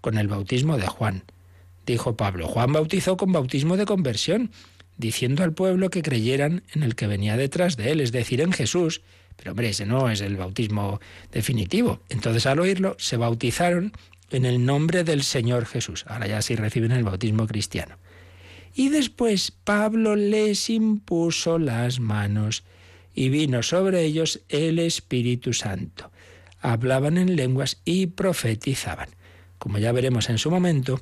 [0.00, 1.24] Con el bautismo de Juan.
[1.86, 4.50] Dijo Pablo, Juan bautizó con bautismo de conversión,
[4.98, 8.52] diciendo al pueblo que creyeran en el que venía detrás de él, es decir, en
[8.52, 9.00] Jesús.
[9.36, 11.00] Pero hombre, ese no es el bautismo
[11.32, 12.00] definitivo.
[12.10, 13.92] Entonces al oírlo se bautizaron
[14.30, 16.04] en el nombre del Señor Jesús.
[16.06, 17.96] Ahora ya sí reciben el bautismo cristiano.
[18.74, 22.64] Y después Pablo les impuso las manos
[23.14, 26.10] y vino sobre ellos el Espíritu Santo
[26.60, 29.08] hablaban en lenguas y profetizaban.
[29.58, 31.00] Como ya veremos en su momento,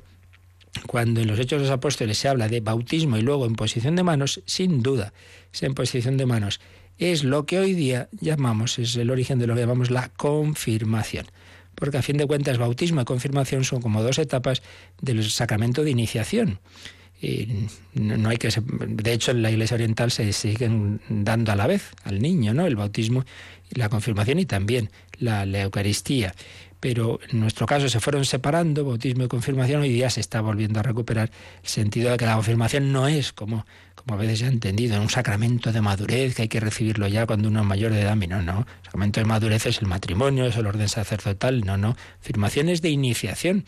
[0.85, 3.95] cuando en los Hechos de los Apóstoles se habla de bautismo y luego en posición
[3.95, 5.13] de manos, sin duda,
[5.53, 6.59] esa posición de manos
[6.97, 11.27] es lo que hoy día llamamos, es el origen de lo que llamamos la confirmación.
[11.75, 14.63] Porque a fin de cuentas, bautismo y confirmación son como dos etapas
[14.99, 16.59] del sacramento de iniciación.
[17.93, 21.91] No hay que de hecho en la iglesia oriental se siguen dando a la vez
[22.03, 23.25] al niño no el bautismo
[23.69, 26.33] y la confirmación y también la, Eucaristía.
[26.79, 30.79] Pero en nuestro caso se fueron separando, bautismo y confirmación, hoy día se está volviendo
[30.79, 31.31] a recuperar
[31.63, 35.01] el sentido de que la confirmación no es, como, como a veces se ha entendido,
[35.01, 38.15] un sacramento de madurez que hay que recibirlo ya cuando uno es mayor de edad.
[38.15, 41.97] No, no, el sacramento de madurez es el matrimonio, es el orden sacerdotal, no, no.
[42.19, 43.65] Confirmación es de iniciación.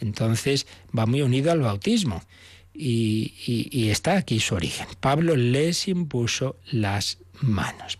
[0.00, 2.22] Entonces va muy unido al bautismo.
[2.78, 4.86] Y, está aquí su origen.
[5.00, 7.98] Pablo les impuso las manos.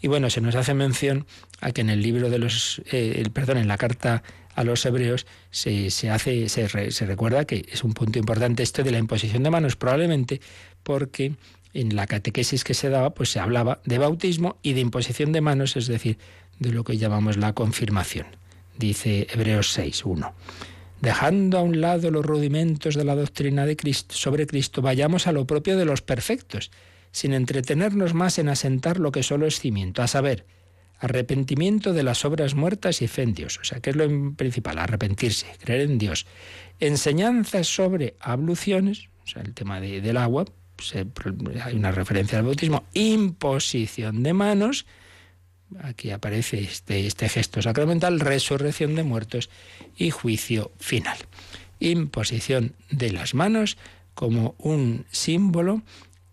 [0.00, 1.26] Y bueno, se nos hace mención
[1.60, 4.22] a que en el libro de los, eh, perdón, en la carta
[4.54, 8.90] a los hebreos se, hace, se, se recuerda que es un punto importante esto de
[8.90, 10.40] la imposición de manos, probablemente
[10.82, 11.32] porque
[11.74, 15.40] en la catequesis que se daba, pues se hablaba de bautismo y de imposición de
[15.40, 16.18] manos, es decir,
[16.58, 18.26] de lo que llamamos la confirmación.
[18.78, 20.32] Dice Hebreos 6, 1.
[21.02, 23.76] Dejando a un lado los rudimentos de la doctrina de
[24.08, 26.70] sobre Cristo, vayamos a lo propio de los perfectos
[27.10, 30.46] sin entretenernos más en asentar lo que solo es cimiento, a saber,
[31.00, 33.58] arrepentimiento de las obras muertas y fe en Dios.
[33.60, 34.78] O sea, ¿qué es lo principal?
[34.78, 36.24] Arrepentirse, creer en Dios.
[36.78, 40.44] Enseñanzas sobre abluciones, o sea, el tema del agua,
[41.64, 44.86] hay una referencia al bautismo, imposición de manos,
[45.80, 49.50] aquí aparece este, este gesto sacramental, resurrección de muertos
[49.96, 51.16] y juicio final.
[51.80, 53.76] Imposición de las manos
[54.14, 55.82] como un símbolo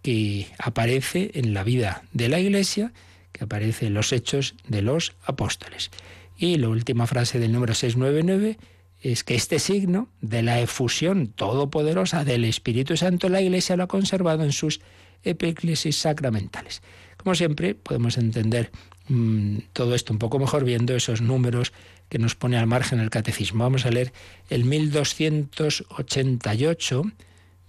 [0.01, 2.93] que aparece en la vida de la Iglesia,
[3.31, 5.91] que aparece en los hechos de los apóstoles.
[6.37, 8.57] Y la última frase del número 699
[9.01, 13.87] es que este signo de la efusión todopoderosa del Espíritu Santo la Iglesia lo ha
[13.87, 14.81] conservado en sus
[15.23, 16.81] epíclesis sacramentales.
[17.17, 18.71] Como siempre, podemos entender
[19.09, 21.73] mm, todo esto un poco mejor viendo esos números
[22.07, 23.63] que nos pone al margen el catecismo.
[23.63, 24.13] Vamos a leer
[24.49, 27.03] el 1288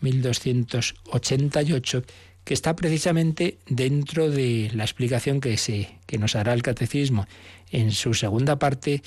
[0.00, 2.03] 1288,
[2.44, 7.26] que está precisamente dentro de la explicación que, se, que nos hará el catecismo
[7.70, 9.03] en su segunda parte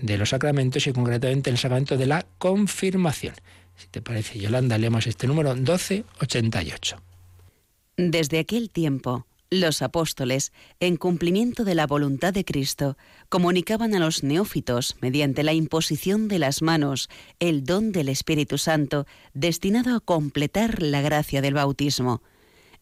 [0.00, 3.34] de los sacramentos y concretamente en el sacramento de la confirmación.
[3.76, 6.96] Si te parece, Yolanda, leemos este número 1288.
[7.96, 12.96] Desde aquel tiempo, los apóstoles, en cumplimiento de la voluntad de Cristo,
[13.28, 19.06] comunicaban a los neófitos, mediante la imposición de las manos, el don del Espíritu Santo,
[19.34, 22.22] destinado a completar la gracia del bautismo.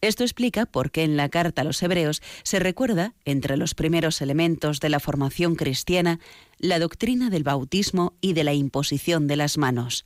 [0.00, 4.22] Esto explica por qué en la carta a los hebreos se recuerda, entre los primeros
[4.22, 6.20] elementos de la formación cristiana,
[6.58, 10.04] la doctrina del bautismo y de la imposición de las manos.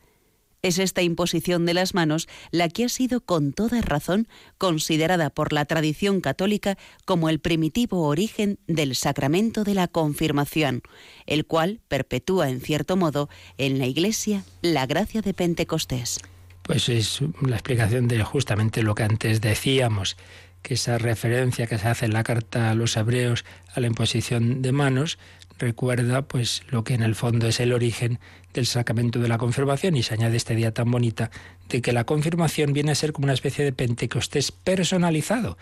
[0.64, 5.52] Es esta imposición de las manos la que ha sido con toda razón considerada por
[5.52, 10.80] la tradición católica como el primitivo origen del sacramento de la confirmación,
[11.26, 16.18] el cual perpetúa en cierto modo en la Iglesia la gracia de Pentecostés.
[16.62, 20.16] Pues es la explicación de justamente lo que antes decíamos,
[20.62, 24.62] que esa referencia que se hace en la carta a los hebreos a la imposición
[24.62, 25.18] de manos
[25.58, 28.18] recuerda pues lo que en el fondo es el origen
[28.52, 31.30] del sacramento de la confirmación y se añade esta idea tan bonita
[31.68, 35.58] de que la confirmación viene a ser como una especie de Pentecostés personalizado,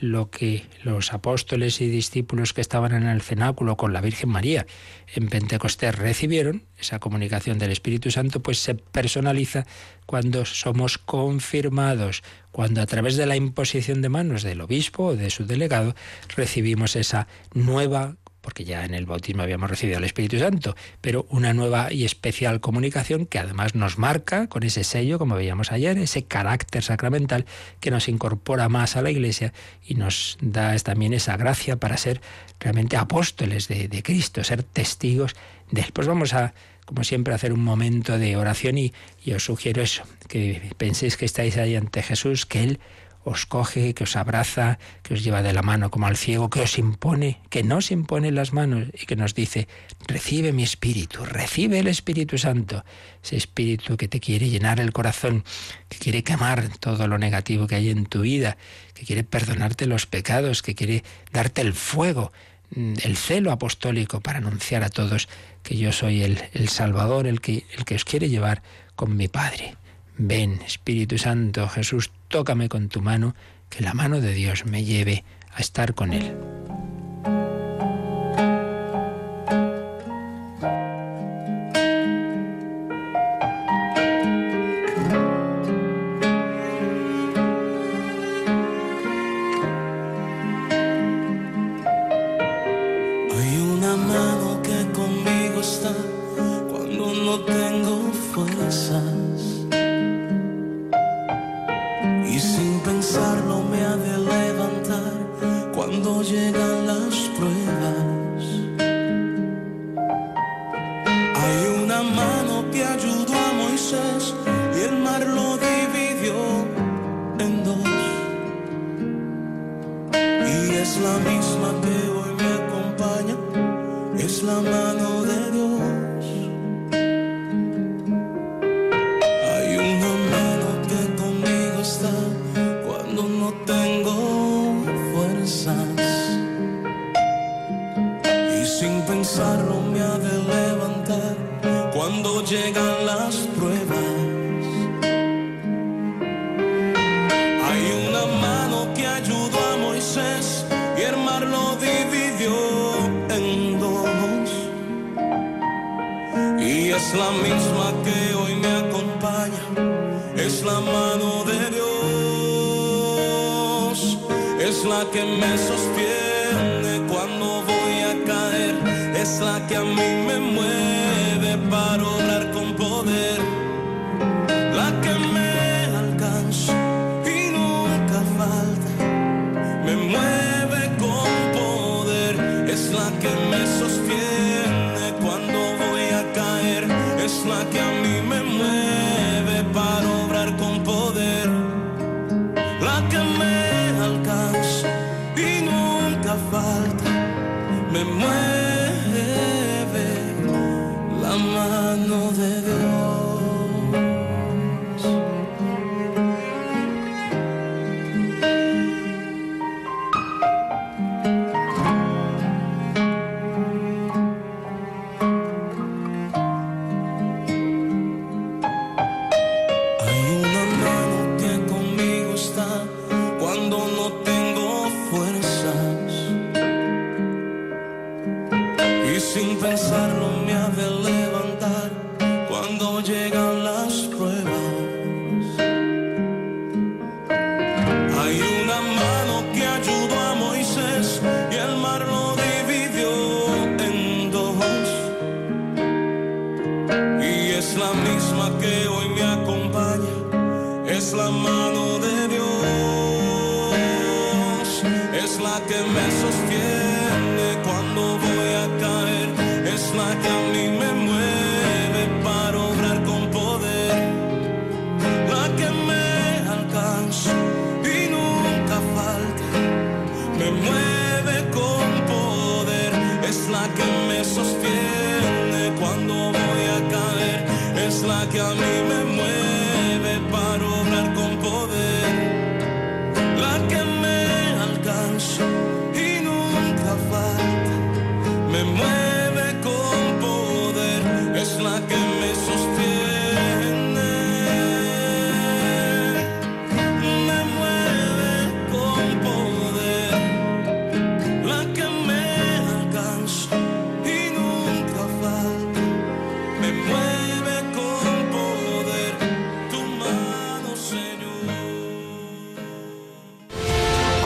[0.00, 4.66] lo que los apóstoles y discípulos que estaban en el cenáculo con la Virgen María
[5.14, 9.66] en Pentecostés recibieron, esa comunicación del Espíritu Santo, pues se personaliza
[10.04, 15.30] cuando somos confirmados, cuando a través de la imposición de manos del obispo o de
[15.30, 15.94] su delegado
[16.36, 21.54] recibimos esa nueva porque ya en el bautismo habíamos recibido el Espíritu Santo, pero una
[21.54, 26.24] nueva y especial comunicación que además nos marca con ese sello, como veíamos ayer, ese
[26.24, 27.46] carácter sacramental
[27.80, 32.20] que nos incorpora más a la Iglesia y nos da también esa gracia para ser
[32.60, 35.34] realmente apóstoles de, Cristo, ser testigos
[35.70, 35.90] de Él.
[35.94, 36.52] Pues vamos a
[36.84, 38.92] como siempre, hacer un momento de oración y,
[39.24, 42.78] y, os sugiero eso, que penséis que estáis ahí ante Jesús, que Él
[43.24, 46.60] os coge, que os abraza, que os lleva de la mano como al ciego, que
[46.60, 49.66] os impone, que nos impone las manos y que nos dice,
[50.06, 52.84] recibe mi espíritu, recibe el Espíritu Santo,
[53.22, 55.44] ese espíritu que te quiere llenar el corazón,
[55.88, 58.56] que quiere quemar todo lo negativo que hay en tu vida,
[58.92, 62.30] que quiere perdonarte los pecados, que quiere darte el fuego,
[62.74, 65.28] mm, el celo apostólico para anunciar a todos
[65.62, 68.62] que yo soy el, el Salvador, el que, el que os quiere llevar
[68.94, 69.76] con mi Padre.
[70.16, 73.34] Ven, Espíritu Santo, Jesús, tócame con tu mano,
[73.68, 76.36] que la mano de Dios me lleve a estar con Él.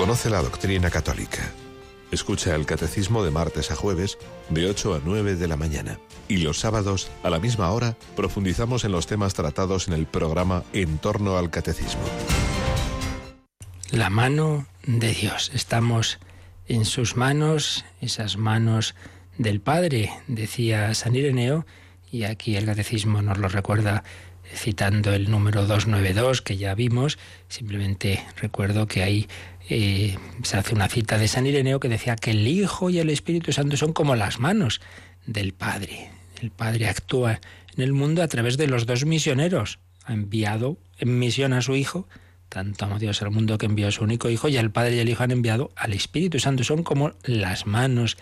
[0.09, 1.52] La doctrina católica.
[2.11, 4.16] Escucha el catecismo de martes a jueves
[4.48, 5.98] de 8 a 9 de la mañana.
[6.28, 10.64] Y los sábados, a la misma hora, profundizamos en los temas tratados en el programa
[10.72, 12.00] En torno al catecismo.
[13.90, 15.50] La mano de Dios.
[15.52, 16.18] Estamos
[16.68, 18.94] en sus manos, esas manos
[19.36, 21.66] del Padre, decía San Ireneo,
[22.11, 24.04] y aquí el catecismo nos lo recuerda
[24.54, 27.18] citando el número 292 que ya vimos.
[27.48, 29.28] Simplemente recuerdo que ahí
[29.69, 33.11] eh, se hace una cita de San Ireneo que decía que el Hijo y el
[33.11, 34.81] Espíritu Santo son como las manos
[35.27, 36.11] del Padre.
[36.41, 37.41] El Padre actúa
[37.77, 39.79] en el mundo a través de los dos misioneros.
[40.05, 42.09] Ha enviado en misión a su Hijo,
[42.49, 45.01] tanto amó Dios al mundo que envió a su único Hijo, y el Padre y
[45.01, 46.64] el Hijo han enviado al Espíritu Santo.
[46.64, 48.16] Son como las manos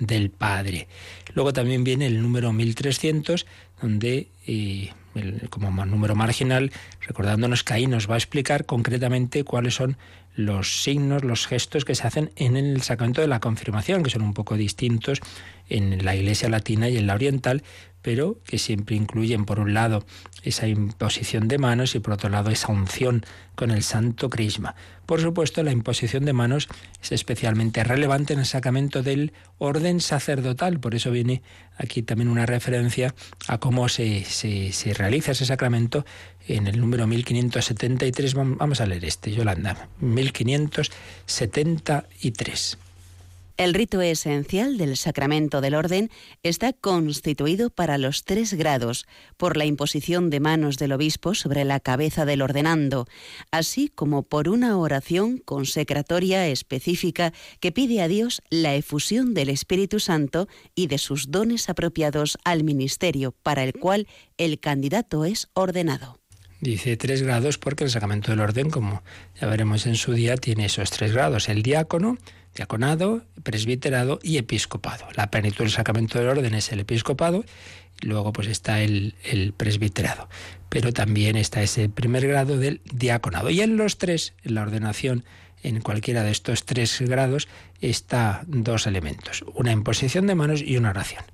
[0.00, 0.88] del Padre.
[1.34, 3.46] Luego también viene el número 1300,
[3.80, 4.90] donde eh,
[5.50, 9.96] como número marginal, recordándonos que ahí nos va a explicar concretamente cuáles son
[10.38, 14.22] los signos, los gestos que se hacen en el sacramento de la confirmación, que son
[14.22, 15.20] un poco distintos
[15.68, 17.64] en la iglesia latina y en la oriental,
[18.02, 20.04] pero que siempre incluyen, por un lado,
[20.42, 23.24] esa imposición de manos y por otro lado, esa unción
[23.54, 24.74] con el santo crisma.
[25.04, 26.68] Por supuesto, la imposición de manos
[27.02, 31.42] es especialmente relevante en el sacramento del orden sacerdotal, por eso viene
[31.76, 33.14] aquí también una referencia
[33.46, 36.06] a cómo se, se, se realiza ese sacramento
[36.46, 38.34] en el número 1573.
[38.34, 39.88] Vamos a leer este, Yolanda.
[40.00, 42.78] 1573.
[43.58, 46.10] El rito esencial del sacramento del orden
[46.44, 49.04] está constituido para los tres grados
[49.36, 53.08] por la imposición de manos del obispo sobre la cabeza del ordenando,
[53.50, 59.98] así como por una oración consecratoria específica que pide a Dios la efusión del Espíritu
[59.98, 60.46] Santo
[60.76, 64.06] y de sus dones apropiados al ministerio para el cual
[64.36, 66.20] el candidato es ordenado.
[66.60, 69.02] Dice tres grados porque el sacramento del orden, como
[69.40, 71.48] ya veremos en su día, tiene esos tres grados.
[71.48, 72.18] El diácono,
[72.54, 75.06] diaconado, presbiterado y episcopado.
[75.14, 77.44] La plenitud del sacramento del orden es el episcopado
[78.00, 80.28] luego pues está el, el presbiterado.
[80.68, 83.50] Pero también está ese primer grado del diaconado.
[83.50, 85.24] Y en los tres, en la ordenación,
[85.62, 87.48] en cualquiera de estos tres grados,
[87.80, 89.44] está dos elementos.
[89.54, 91.24] Una imposición de manos y una oración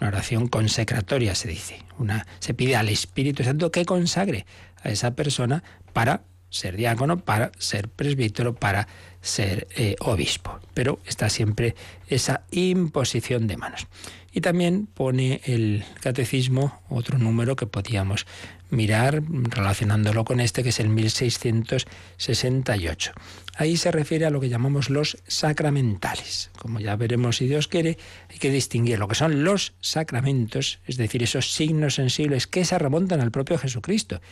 [0.00, 1.82] una oración consecratoria se dice.
[1.98, 4.46] Una, se pide al Espíritu Santo que consagre
[4.82, 5.62] a esa persona
[5.92, 8.88] para ser diácono, para ser presbítero, para
[9.20, 10.58] ser eh, obispo.
[10.74, 11.76] Pero está siempre
[12.08, 13.86] esa imposición de manos.
[14.32, 18.26] Y también pone el catecismo otro número que podíamos
[18.70, 23.12] mirar relacionándolo con este, que es el 1668.
[23.56, 26.52] Ahí se refiere a lo que llamamos los sacramentales.
[26.56, 27.98] Como ya veremos si Dios quiere,
[28.30, 32.78] hay que distinguir lo que son los sacramentos, es decir, esos signos sensibles que se
[32.78, 34.22] remontan al propio Jesucristo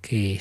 [0.00, 0.40] que,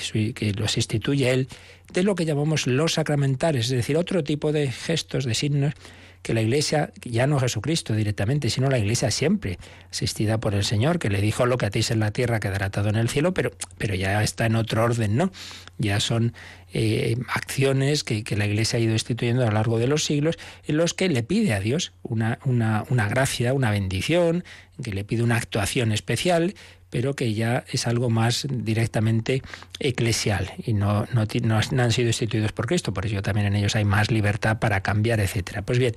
[0.57, 1.47] los instituye Él,
[1.93, 5.73] de lo que llamamos los sacramentales, es decir, otro tipo de gestos, de signos
[6.21, 10.99] que la Iglesia, ya no Jesucristo directamente, sino la Iglesia siempre, asistida por el Señor,
[10.99, 13.51] que le dijo lo que atéis en la tierra quedará atado en el cielo, pero,
[13.77, 15.31] pero ya está en otro orden, ¿no?
[15.77, 16.33] Ya son
[16.73, 20.37] eh, acciones que, que, la Iglesia ha ido instituyendo a lo largo de los siglos,
[20.65, 24.43] en los que le pide a Dios una, una, una gracia, una bendición,
[24.83, 26.55] que le pide una actuación especial,
[26.89, 29.41] pero que ya es algo más directamente
[29.79, 31.25] eclesial y no, no,
[31.57, 35.19] han sido instituidos por Cristo, por eso también en ellos hay más libertad para cambiar,
[35.19, 35.61] etcétera.
[35.63, 35.95] Pues bien,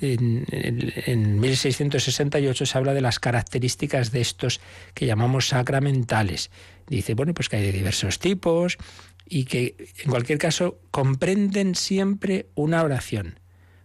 [0.00, 4.60] en, en 1668 se habla de las características de estos
[4.94, 6.50] que llamamos sacramentales.
[6.88, 8.78] Dice, bueno, pues que hay de diversos tipos
[9.28, 13.38] y que en cualquier caso comprenden siempre una oración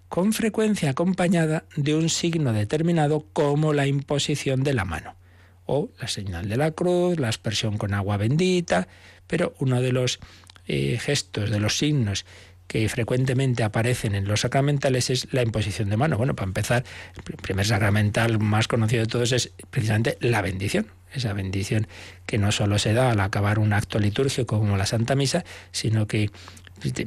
[0.07, 5.15] con frecuencia acompañada de un signo determinado como la imposición de la mano
[5.65, 8.87] o la señal de la cruz, la aspersión con agua bendita,
[9.27, 10.19] pero uno de los
[10.67, 12.25] eh, gestos, de los signos
[12.67, 16.17] que frecuentemente aparecen en los sacramentales es la imposición de mano.
[16.17, 16.83] Bueno, para empezar,
[17.15, 20.87] el primer sacramental más conocido de todos es precisamente la bendición.
[21.13, 21.87] Esa bendición
[22.25, 26.07] que no solo se da al acabar un acto litúrgico como la Santa Misa, sino
[26.07, 26.31] que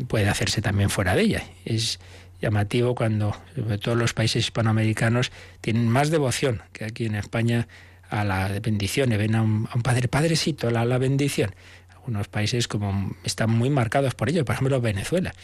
[0.06, 1.42] puede hacerse también fuera de ella.
[1.64, 1.98] Es
[2.40, 7.66] llamativo cuando sobre todo los países hispanoamericanos tienen más devoción que aquí en España
[8.09, 11.54] a la bendición, y ven a un, padre, padrecito, la, la bendición.
[11.94, 15.34] Algunos países como están muy marcados por ello, por ejemplo Venezuela.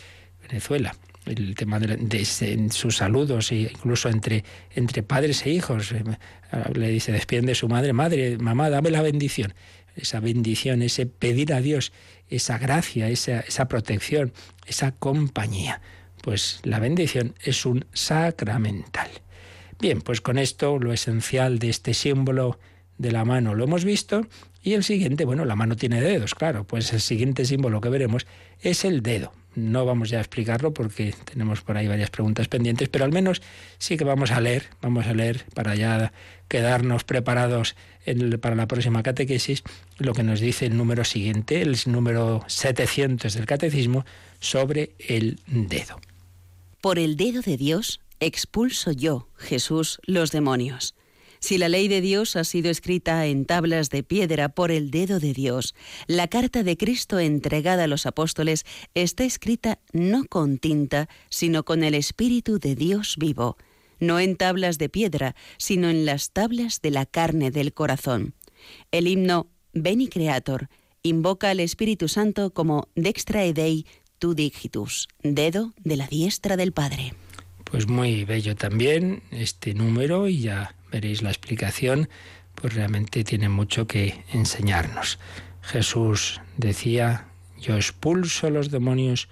[0.49, 0.95] Venezuela,
[1.27, 2.25] el tema de,
[2.71, 4.45] sus saludos, e incluso entre,
[4.75, 5.93] entre padres e hijos.
[5.93, 6.05] Eh,
[6.75, 9.55] le dice, despiden de su madre, madre, mamá, dame la bendición.
[9.97, 11.93] Esa bendición, ese pedir a Dios,
[12.29, 14.33] esa gracia, esa, esa protección,
[14.67, 15.81] esa compañía.
[16.23, 19.11] Pues la bendición es un sacramental.
[19.85, 22.59] Bien, pues con esto lo esencial de este símbolo
[22.97, 24.27] de la mano lo hemos visto
[24.63, 28.27] y el siguiente, bueno, la mano tiene dedos, claro, pues el siguiente símbolo que veremos
[28.63, 29.35] es el dedo.
[29.57, 33.43] no vamos ya a explicarlo porque tenemos por ahí varias preguntas pendientes, pero al menos
[33.77, 36.15] sí que vamos a leer, vamos a leer para ya
[36.49, 37.77] quedarnos preparados
[38.41, 39.65] para la próxima catequesis
[39.99, 44.07] lo que nos dice el número siguiente, el número 700 del catecismo,
[44.41, 46.01] sobre el dedo.
[46.81, 50.95] Por el dedo de Dios expulso yo, Jesús, los demonios.
[51.41, 55.21] Si la ley de Dios ha sido escrita en tablas de piedra por el dedo
[55.21, 55.75] de Dios,
[56.07, 58.65] la carta de Cristo entregada a los apóstoles
[58.95, 63.59] está escrita no con tinta, sino con el Espíritu de Dios vivo,
[64.01, 68.35] no en tablas de piedra, sino en las tablas de la carne del corazón.
[68.91, 70.71] El himno Beni Creator
[71.03, 73.85] invoca al Espíritu Santo como Dextra Dei
[74.19, 77.13] tu digitus, dedo de la diestra del Padre.
[77.75, 82.09] Pues muy bello también este número y ya veréis la explicación,
[82.55, 85.19] pues realmente tiene mucho que enseñarnos.
[85.61, 87.27] Jesús decía,
[87.61, 89.29] yo expulso los demonios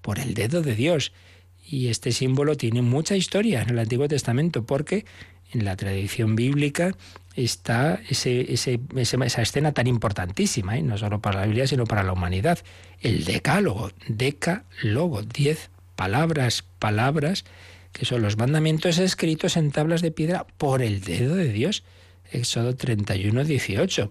[0.00, 1.12] por el dedo de Dios.
[1.68, 5.04] Y este símbolo tiene mucha historia en el Antiguo Testamento, porque
[5.52, 6.96] en la tradición bíblica
[7.36, 10.82] está ese, esa escena tan importantísima, ¿eh?
[10.82, 12.58] no solo para la Biblia, sino para la humanidad.
[13.00, 17.44] El decálogo, decálogo, diez palabras, palabras
[17.92, 21.84] que son los mandamientos escritos en tablas de piedra por el dedo de Dios.
[22.30, 24.10] Éxodo 31, 18.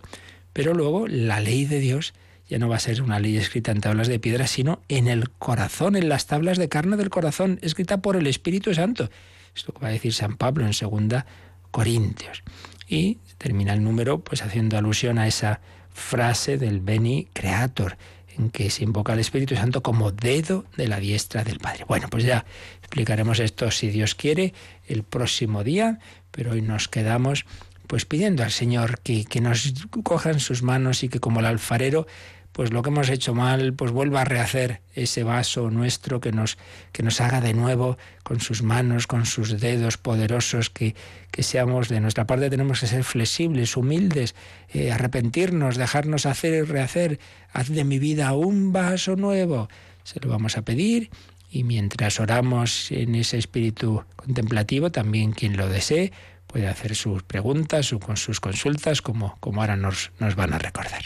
[0.54, 2.14] Pero luego la ley de Dios
[2.48, 5.30] ya no va a ser una ley escrita en tablas de piedra, sino en el
[5.30, 9.10] corazón, en las tablas de carne del corazón, escrita por el Espíritu Santo.
[9.56, 11.24] Esto va a decir San Pablo en 2
[11.72, 12.44] Corintios.
[12.88, 15.62] Y termina el número pues haciendo alusión a esa
[15.94, 17.98] frase del Beni Creator,
[18.38, 21.86] en que se invoca al Espíritu Santo como dedo de la diestra del Padre.
[21.88, 22.46] Bueno, pues ya
[22.92, 24.54] explicaremos esto si Dios quiere
[24.86, 27.46] el próximo día, pero hoy nos quedamos
[27.88, 29.74] pues pidiendo al Señor que, que nos
[30.04, 32.06] coja en sus manos y que como el alfarero
[32.52, 36.58] pues lo que hemos hecho mal, pues vuelva a rehacer ese vaso nuestro que nos,
[36.92, 40.94] que nos haga de nuevo con sus manos, con sus dedos poderosos, que,
[41.32, 44.36] que seamos de nuestra parte, tenemos que ser flexibles, humildes,
[44.74, 47.20] eh, arrepentirnos, dejarnos hacer y rehacer,
[47.54, 49.70] haz de mi vida un vaso nuevo.
[50.04, 51.10] Se lo vamos a pedir
[51.52, 56.14] y mientras oramos en ese espíritu contemplativo, también quien lo desee
[56.48, 60.60] puede hacer sus preguntas o con sus consultas, como, como ahora nos, nos van a
[60.60, 61.04] recordar.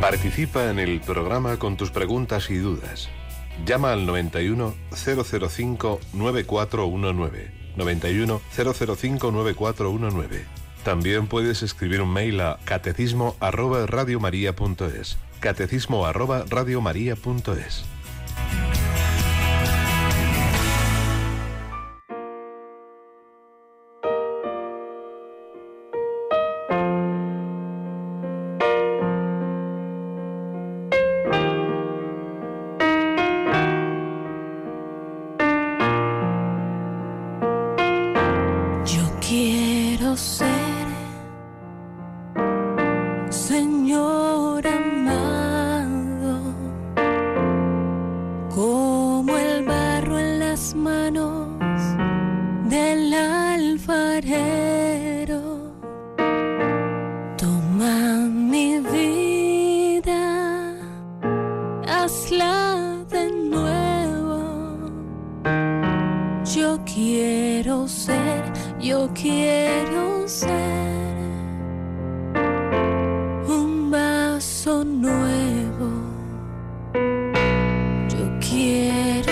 [0.00, 3.08] Participa en el programa con tus preguntas y dudas.
[3.64, 7.52] Llama al 91 005 9419.
[7.76, 10.61] 91 005 9419.
[10.84, 13.86] También puedes escribir un mail a catecismo arroba
[17.14, 17.84] arroba.
[78.52, 79.31] Quiero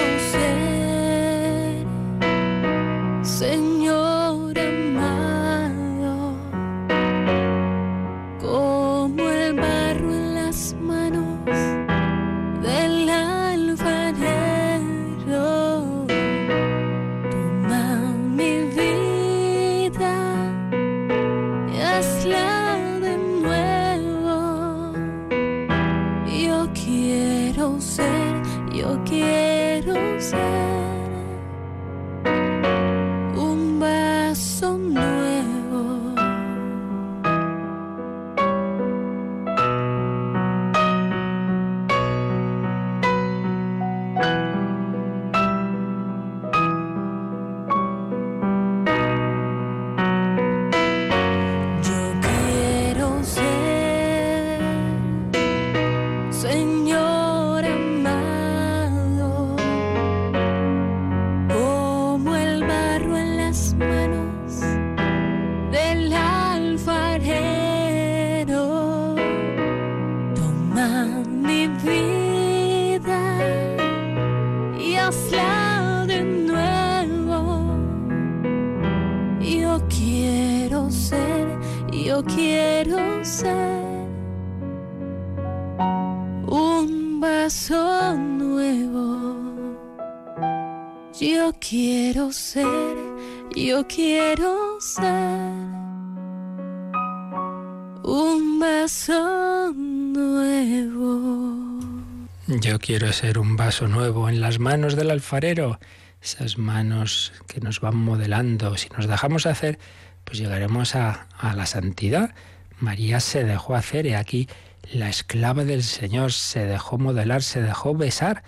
[102.90, 105.78] quiero ser un vaso nuevo en las manos del alfarero,
[106.20, 108.76] esas manos que nos van modelando.
[108.76, 109.78] Si nos dejamos hacer,
[110.24, 112.34] pues llegaremos a, a la santidad.
[112.80, 114.48] María se dejó hacer y aquí
[114.92, 118.42] la esclava del Señor se dejó modelar, se dejó besar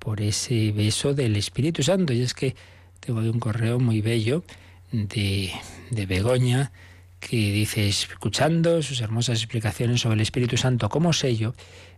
[0.00, 2.12] por ese beso del Espíritu Santo.
[2.12, 2.56] Y es que
[2.98, 4.42] tengo un correo muy bello
[4.90, 5.52] de,
[5.90, 6.72] de Begoña
[7.20, 11.54] que dice, escuchando sus hermosas explicaciones sobre el Espíritu Santo como sello,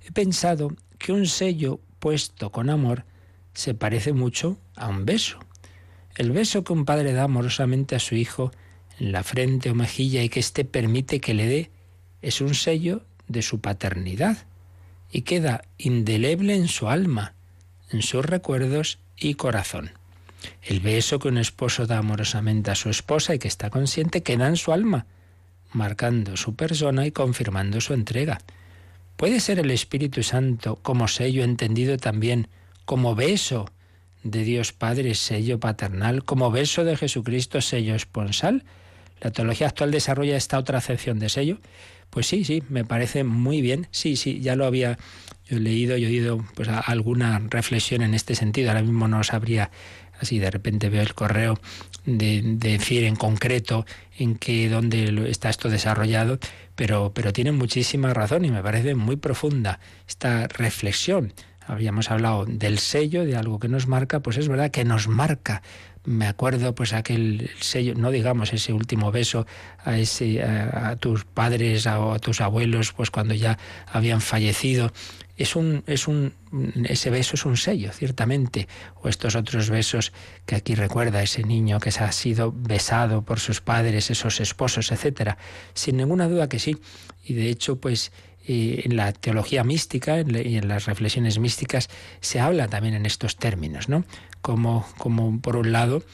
[0.06, 3.04] he pensado que un sello puesto con amor
[3.52, 5.40] se parece mucho a un beso.
[6.14, 8.52] El beso que un padre da amorosamente a su hijo
[9.00, 11.70] en la frente o mejilla y que éste permite que le dé
[12.22, 14.46] es un sello de su paternidad
[15.10, 17.34] y queda indeleble en su alma,
[17.90, 19.90] en sus recuerdos y corazón.
[20.62, 24.46] El beso que un esposo da amorosamente a su esposa y que está consciente queda
[24.46, 25.06] en su alma,
[25.72, 28.38] marcando su persona y confirmando su entrega.
[29.16, 32.48] ¿Puede ser el Espíritu Santo como sello entendido también
[32.84, 33.70] como beso
[34.22, 38.64] de Dios Padre, sello paternal, como beso de Jesucristo, sello esponsal?
[39.22, 41.58] ¿La teología actual desarrolla esta otra acepción de sello?
[42.10, 43.88] Pues sí, sí, me parece muy bien.
[43.90, 44.98] Sí, sí, ya lo había
[45.48, 48.68] yo leído y oído pues, alguna reflexión en este sentido.
[48.70, 49.70] Ahora mismo no sabría,
[50.20, 51.58] así de repente veo el correo
[52.04, 53.86] de, decir en concreto
[54.18, 56.38] en qué, dónde está esto desarrollado,
[56.74, 61.32] pero, pero tiene muchísima razón y me parece muy profunda esta reflexión.
[61.68, 65.62] Habíamos hablado del sello, de algo que nos marca, pues es verdad que nos marca
[66.06, 69.46] me acuerdo pues aquel sello, no digamos ese último beso
[69.84, 73.58] a ese a, tus padres o a, tus abuelos pues cuando ya
[73.92, 74.92] habían fallecido
[75.36, 76.32] es un es un
[76.84, 78.68] ese beso es un sello ciertamente.
[79.02, 80.12] O estos otros besos
[80.46, 84.90] que aquí recuerda ese niño que se ha sido besado por sus padres esos esposos
[84.92, 85.36] etcétera.
[85.74, 86.76] Sin ninguna duda que sí.
[87.24, 88.12] Y de hecho pues
[88.46, 91.88] en la teología mística y en las reflexiones místicas
[92.20, 94.04] se habla también en estos términos, ¿no?
[94.40, 96.04] Como, como por un lado,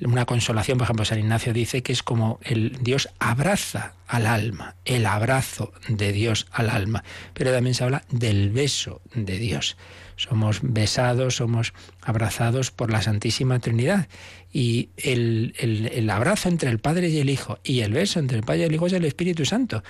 [0.00, 4.76] una consolación, por ejemplo, San Ignacio dice que es como el Dios abraza al alma,
[4.86, 9.76] el abrazo de Dios al alma, pero también se habla del beso de Dios.
[10.16, 14.08] Somos besados, somos abrazados por la Santísima Trinidad.
[14.52, 18.44] Y el, el abrazo entre el Padre y el Hijo y el beso entre el
[18.44, 19.82] Padre y el Hijo es el Espíritu Santo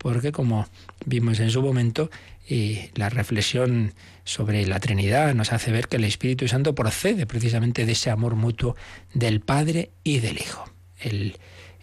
[0.00, 0.66] porque como
[1.04, 2.10] vimos en su momento,
[2.48, 3.92] eh, la reflexión
[4.24, 8.34] sobre la Trinidad nos hace ver que el Espíritu Santo procede precisamente de ese amor
[8.34, 8.76] mutuo
[9.12, 10.64] del Padre y del Hijo.
[10.98, 11.36] El,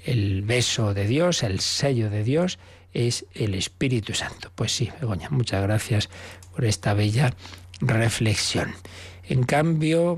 [0.03, 2.57] el beso de Dios, el sello de Dios,
[2.91, 4.51] es el Espíritu Santo.
[4.55, 6.09] Pues sí, Begoña, muchas gracias
[6.55, 7.36] por esta bella
[7.82, 8.74] reflexión.
[9.30, 10.18] En cambio,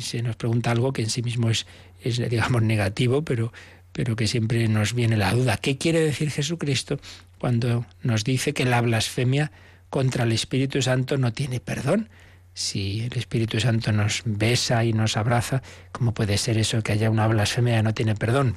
[0.00, 1.66] se nos pregunta algo que en sí mismo es,
[2.00, 3.52] es digamos, negativo, pero,
[3.92, 5.56] pero que siempre nos viene la duda.
[5.56, 7.00] ¿Qué quiere decir Jesucristo
[7.40, 9.50] cuando nos dice que la blasfemia
[9.88, 12.10] contra el Espíritu Santo no tiene perdón.
[12.52, 17.10] Si el Espíritu Santo nos besa y nos abraza, ¿cómo puede ser eso que haya
[17.10, 18.54] una blasfemia que no tiene perdón?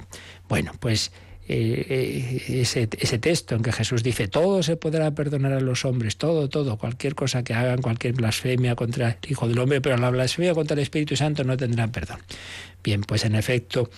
[0.50, 1.12] Bueno, pues
[1.48, 5.86] eh, eh, ese, ese, texto en que Jesús dice, todo se podrá perdonar a los
[5.86, 9.98] hombres, todo, todo, cualquier cosa que hagan, cualquier blasfemia contra el Hijo del Hombre, pero
[9.98, 12.20] la blasfemia contra el Espíritu Santo no tendrá perdón.
[12.84, 13.90] Bien, pues en efecto,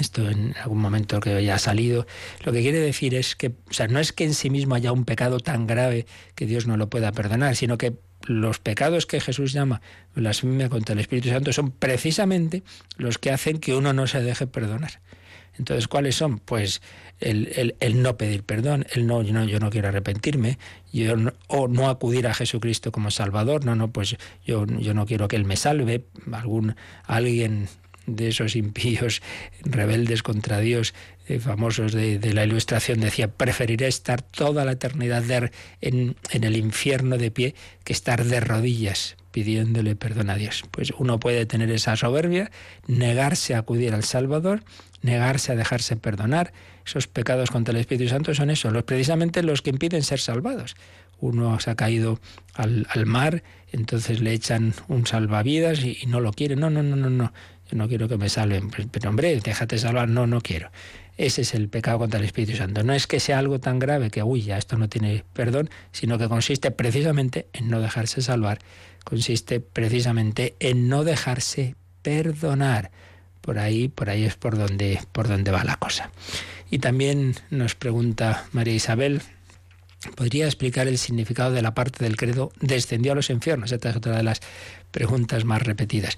[0.00, 2.06] esto en algún momento que haya salido,
[2.44, 4.92] lo que quiere decir es que, o sea, no es que en sí mismo haya
[4.92, 7.94] un pecado tan grave que Dios no lo pueda perdonar, sino que
[8.26, 9.80] los pecados que Jesús llama
[10.14, 12.62] blasfemia contra el Espíritu Santo son precisamente
[12.96, 15.00] los que hacen que uno no se deje perdonar.
[15.58, 16.38] Entonces, ¿cuáles son?
[16.38, 16.80] Pues
[17.18, 20.58] el, el, no pedir perdón, el no yo, no, yo no quiero arrepentirme,
[20.92, 21.14] yo
[21.48, 25.36] o no acudir a Jesucristo como Salvador, no, no, pues yo, yo no quiero que
[25.36, 27.68] Él me salve, algún, alguien
[28.06, 29.22] de esos impíos
[29.62, 30.94] rebeldes contra Dios,
[31.28, 35.22] eh, famosos de, la ilustración, decía, preferiré estar toda la eternidad
[35.80, 40.64] en, en el infierno de pie que estar de rodillas pidiéndole perdón a Dios.
[40.70, 42.50] Pues uno puede tener esa soberbia,
[42.86, 44.62] negarse a acudir al Salvador,
[45.02, 46.52] negarse a dejarse perdonar.
[46.84, 50.76] Esos pecados contra el Espíritu Santo son esos, los, precisamente los que impiden ser salvados.
[51.20, 52.18] Uno se ha caído
[52.54, 53.42] al, mar,
[53.72, 56.56] entonces le echan un salvavidas y, y, no lo quiere.
[56.56, 57.32] No, no, no, no, no
[57.76, 58.70] no quiero que me salven.
[58.70, 60.70] Pero hombre, déjate salvar, no, no quiero.
[61.16, 62.82] Ese es el pecado contra el Espíritu Santo.
[62.82, 66.16] No es que sea algo tan grave que, uy, ya esto no tiene perdón, sino
[66.16, 68.58] que consiste precisamente en no dejarse salvar,
[69.04, 72.90] consiste precisamente en no dejarse perdonar.
[73.42, 76.10] Por ahí, por ahí es por donde, por donde va la cosa.
[76.70, 79.22] Y también nos pregunta María Isabel,
[80.14, 83.72] ¿podría explicar el significado de la parte del credo descendió a los infiernos?
[83.72, 84.40] Esta es otra de las
[84.90, 86.16] preguntas más repetidas.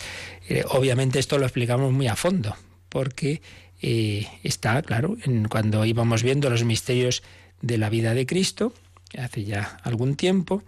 [0.49, 2.57] Eh, obviamente esto lo explicamos muy a fondo,
[2.89, 3.43] porque
[3.81, 7.23] eh, está, claro, en, cuando íbamos viendo los misterios
[7.61, 8.73] de la vida de Cristo,
[9.19, 10.63] hace ya algún tiempo,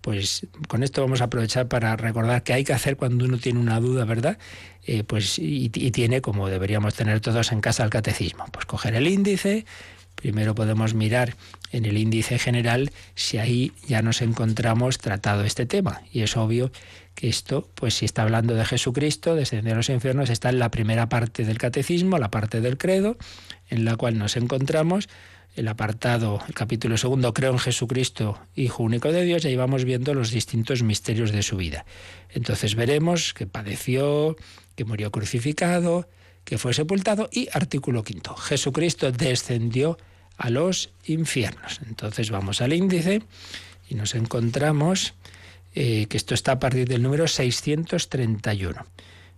[0.00, 3.60] pues con esto vamos a aprovechar para recordar qué hay que hacer cuando uno tiene
[3.60, 4.38] una duda, ¿verdad?
[4.84, 8.46] Eh, pues y, y, tiene, como deberíamos tener todos en casa, el catecismo.
[8.52, 9.64] Pues coger el índice,
[10.16, 11.36] primero podemos mirar
[11.70, 16.02] en el índice general si ahí ya nos encontramos tratado este tema.
[16.12, 16.72] Y es obvio
[17.14, 20.70] que esto, pues si está hablando de Jesucristo, descender a los infiernos, está en la
[20.70, 23.16] primera parte del catecismo, la parte del credo,
[23.68, 25.08] en la cual nos encontramos
[25.54, 29.84] el apartado, el capítulo segundo, creo en Jesucristo, Hijo único de Dios, y ahí vamos
[29.84, 31.84] viendo los distintos misterios de su vida.
[32.30, 34.36] Entonces veremos que padeció,
[34.76, 36.08] que murió crucificado,
[36.44, 39.98] que fue sepultado y artículo quinto, Jesucristo descendió
[40.36, 41.80] a los infiernos.
[41.86, 43.22] Entonces vamos al índice
[43.88, 45.14] y nos encontramos
[45.74, 48.84] eh, que esto está a partir del número 631.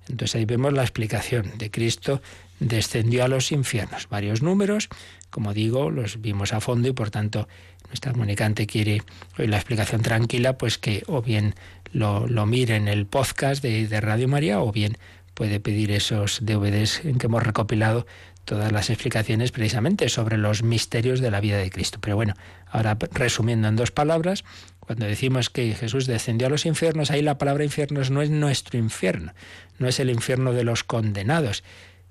[0.08, 2.20] Entonces ahí vemos la explicación de Cristo
[2.60, 4.08] descendió a los infiernos.
[4.08, 4.88] Varios números,
[5.30, 7.48] como digo, los vimos a fondo y por tanto
[7.88, 9.02] nuestra comunicante quiere
[9.38, 11.54] hoy la explicación tranquila, pues que o bien
[11.92, 14.98] lo, lo mire en el podcast de, de Radio María o bien
[15.34, 18.06] puede pedir esos DVDs en que hemos recopilado
[18.44, 21.98] todas las explicaciones precisamente sobre los misterios de la vida de Cristo.
[22.00, 22.34] Pero bueno,
[22.66, 24.44] ahora resumiendo en dos palabras,
[24.80, 28.78] cuando decimos que Jesús descendió a los infiernos, ahí la palabra infiernos no es nuestro
[28.78, 29.32] infierno,
[29.78, 31.64] no es el infierno de los condenados.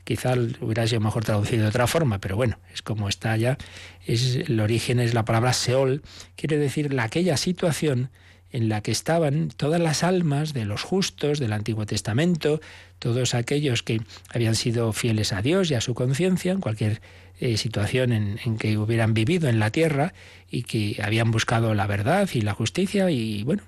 [0.03, 3.57] Quizá hubiera sido mejor traducido de otra forma, pero bueno, es como está allá.
[4.05, 6.01] Es, el origen es la palabra Seol,
[6.35, 8.09] quiere decir la, aquella situación
[8.53, 12.61] en la que estaban todas las almas de los justos del Antiguo Testamento,
[12.99, 17.01] todos aquellos que habían sido fieles a Dios y a su conciencia en cualquier
[17.39, 20.13] eh, situación en, en, que hubieran vivido en la tierra
[20.51, 23.63] y que habían buscado la verdad y la justicia y bueno,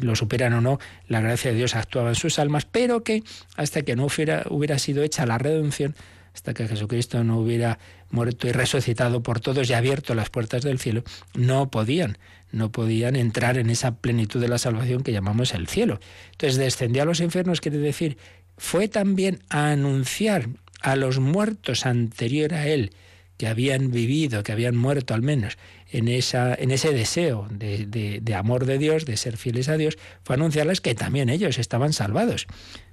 [0.00, 0.78] lo superan o no,
[1.08, 3.22] la gracia de Dios actuaba en sus almas, pero que
[3.56, 5.96] hasta que no hubiera, hubiera sido hecha la redención,
[6.34, 7.78] hasta que Jesucristo no hubiera
[8.10, 11.02] muerto y resucitado por todos y abierto las puertas del cielo,
[11.34, 12.18] no podían
[12.52, 16.00] no podían entrar en esa plenitud de la salvación que llamamos el cielo.
[16.32, 18.16] Entonces, descendió a los infiernos quiere decir,
[18.56, 20.48] fue también a anunciar
[20.80, 22.92] a los muertos anterior a él,
[23.36, 25.58] que habían vivido, que habían muerto al menos,
[25.90, 29.76] en, esa, en ese deseo de, de, de amor de Dios, de ser fieles a
[29.76, 32.46] Dios, fue anunciarles que también ellos estaban salvados.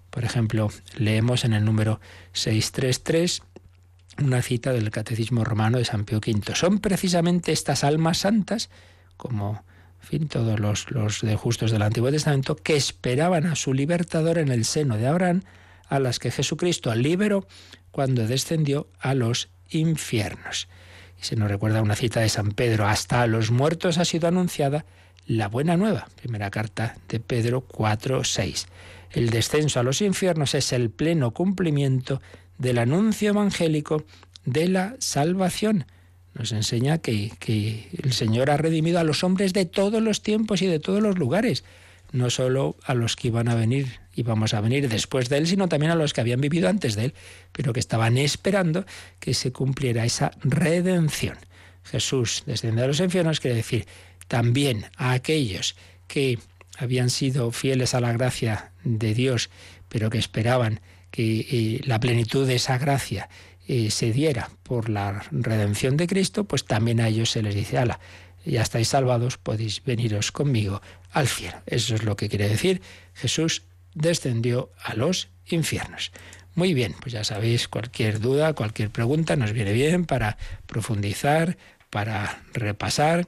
[0.09, 2.01] Por ejemplo, leemos en el número
[2.33, 3.41] 633
[4.21, 6.55] una cita del Catecismo Romano de San Pío V.
[6.55, 8.69] Son precisamente estas almas santas
[9.17, 9.63] como
[10.03, 14.51] fin, todos los, los de justos del Antiguo Testamento, que esperaban a su libertador en
[14.51, 15.43] el seno de Abraham,
[15.87, 17.47] a las que Jesucristo liberó
[17.91, 20.67] cuando descendió a los infiernos.
[21.19, 24.27] Y se nos recuerda una cita de San Pedro, hasta a los muertos ha sido
[24.27, 24.85] anunciada
[25.25, 26.07] la buena nueva.
[26.21, 28.67] Primera carta de Pedro 4, 6.
[29.11, 32.21] El descenso a los infiernos es el pleno cumplimiento
[32.63, 34.03] del anuncio evangélico
[34.45, 35.85] de la salvación
[36.33, 40.63] nos enseña que, que, el Señor ha redimido a los hombres de todos los tiempos
[40.63, 41.63] y de todos los lugares,
[42.11, 45.67] no solo a los que iban a venir, íbamos a venir después de Él, sino
[45.67, 47.13] también a los que habían vivido antes de Él,
[47.51, 48.85] pero que estaban esperando
[49.19, 51.37] que se cumpliera esa redención.
[51.83, 53.85] Jesús descendió a los infiernos, quiere decir
[54.27, 55.75] también a aquellos
[56.07, 56.39] que
[56.77, 59.51] habían sido fieles a la gracia de Dios,
[59.89, 60.81] pero que esperaban
[61.13, 63.29] que eh, la plenitud de esa gracia
[63.67, 67.77] eh, se diera por la redención de Cristo, pues también a ellos se les dice,
[67.77, 67.99] ala,
[68.43, 71.57] ya estáis salvados, podéis veniros conmigo al cielo.
[71.67, 72.81] Eso es lo que quiere decir,
[73.13, 73.61] Jesús
[73.93, 76.11] descendió a los infiernos.
[76.55, 81.57] Muy bien, pues ya sabéis, cualquier duda, cualquier pregunta nos viene bien para profundizar,
[81.91, 83.27] para repasar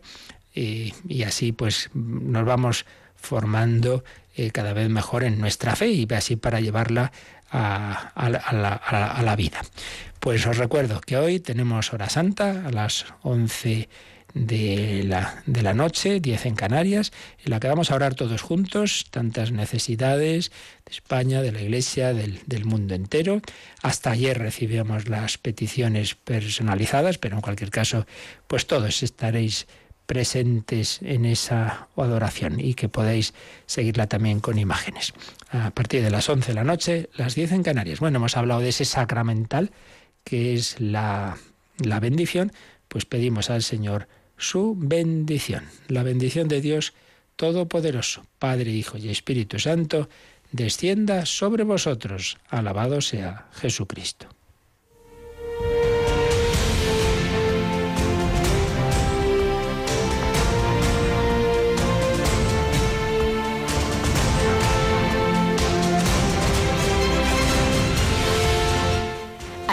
[0.56, 4.04] y, y así pues nos vamos formando
[4.38, 7.14] eh, cada vez mejor en nuestra fe y así para llevarla
[7.56, 9.62] a, a, a, la, a, la, vida.
[10.20, 13.88] Pues os recuerdo que hoy tenemos hora santa a las 11
[14.34, 17.14] de la, de la noche, 10 en Canarias,
[17.46, 20.52] en la que vamos a orar todos juntos, tantas necesidades
[20.86, 23.42] de España, de la Iglesia, del, del mundo entero.
[23.82, 28.06] Hasta ayer recibíamos las peticiones personalizadas, pero en cualquier caso,
[28.48, 29.68] pues todos estaréis
[30.06, 33.34] presentes en esa adoración y que podáis
[33.66, 35.14] seguirla también con imágenes.
[35.50, 38.00] A partir de las 11 de la noche, las 10 en Canarias.
[38.00, 39.72] Bueno, hemos hablado de ese sacramental
[40.24, 41.38] que es la,
[41.80, 42.52] la bendición,
[42.88, 45.66] pues pedimos al Señor su bendición.
[45.88, 46.94] La bendición de Dios
[47.36, 50.10] Todopoderoso, Padre, Hijo y Espíritu Santo,
[50.52, 52.38] descienda sobre vosotros.
[52.50, 54.35] Alabado sea Jesucristo.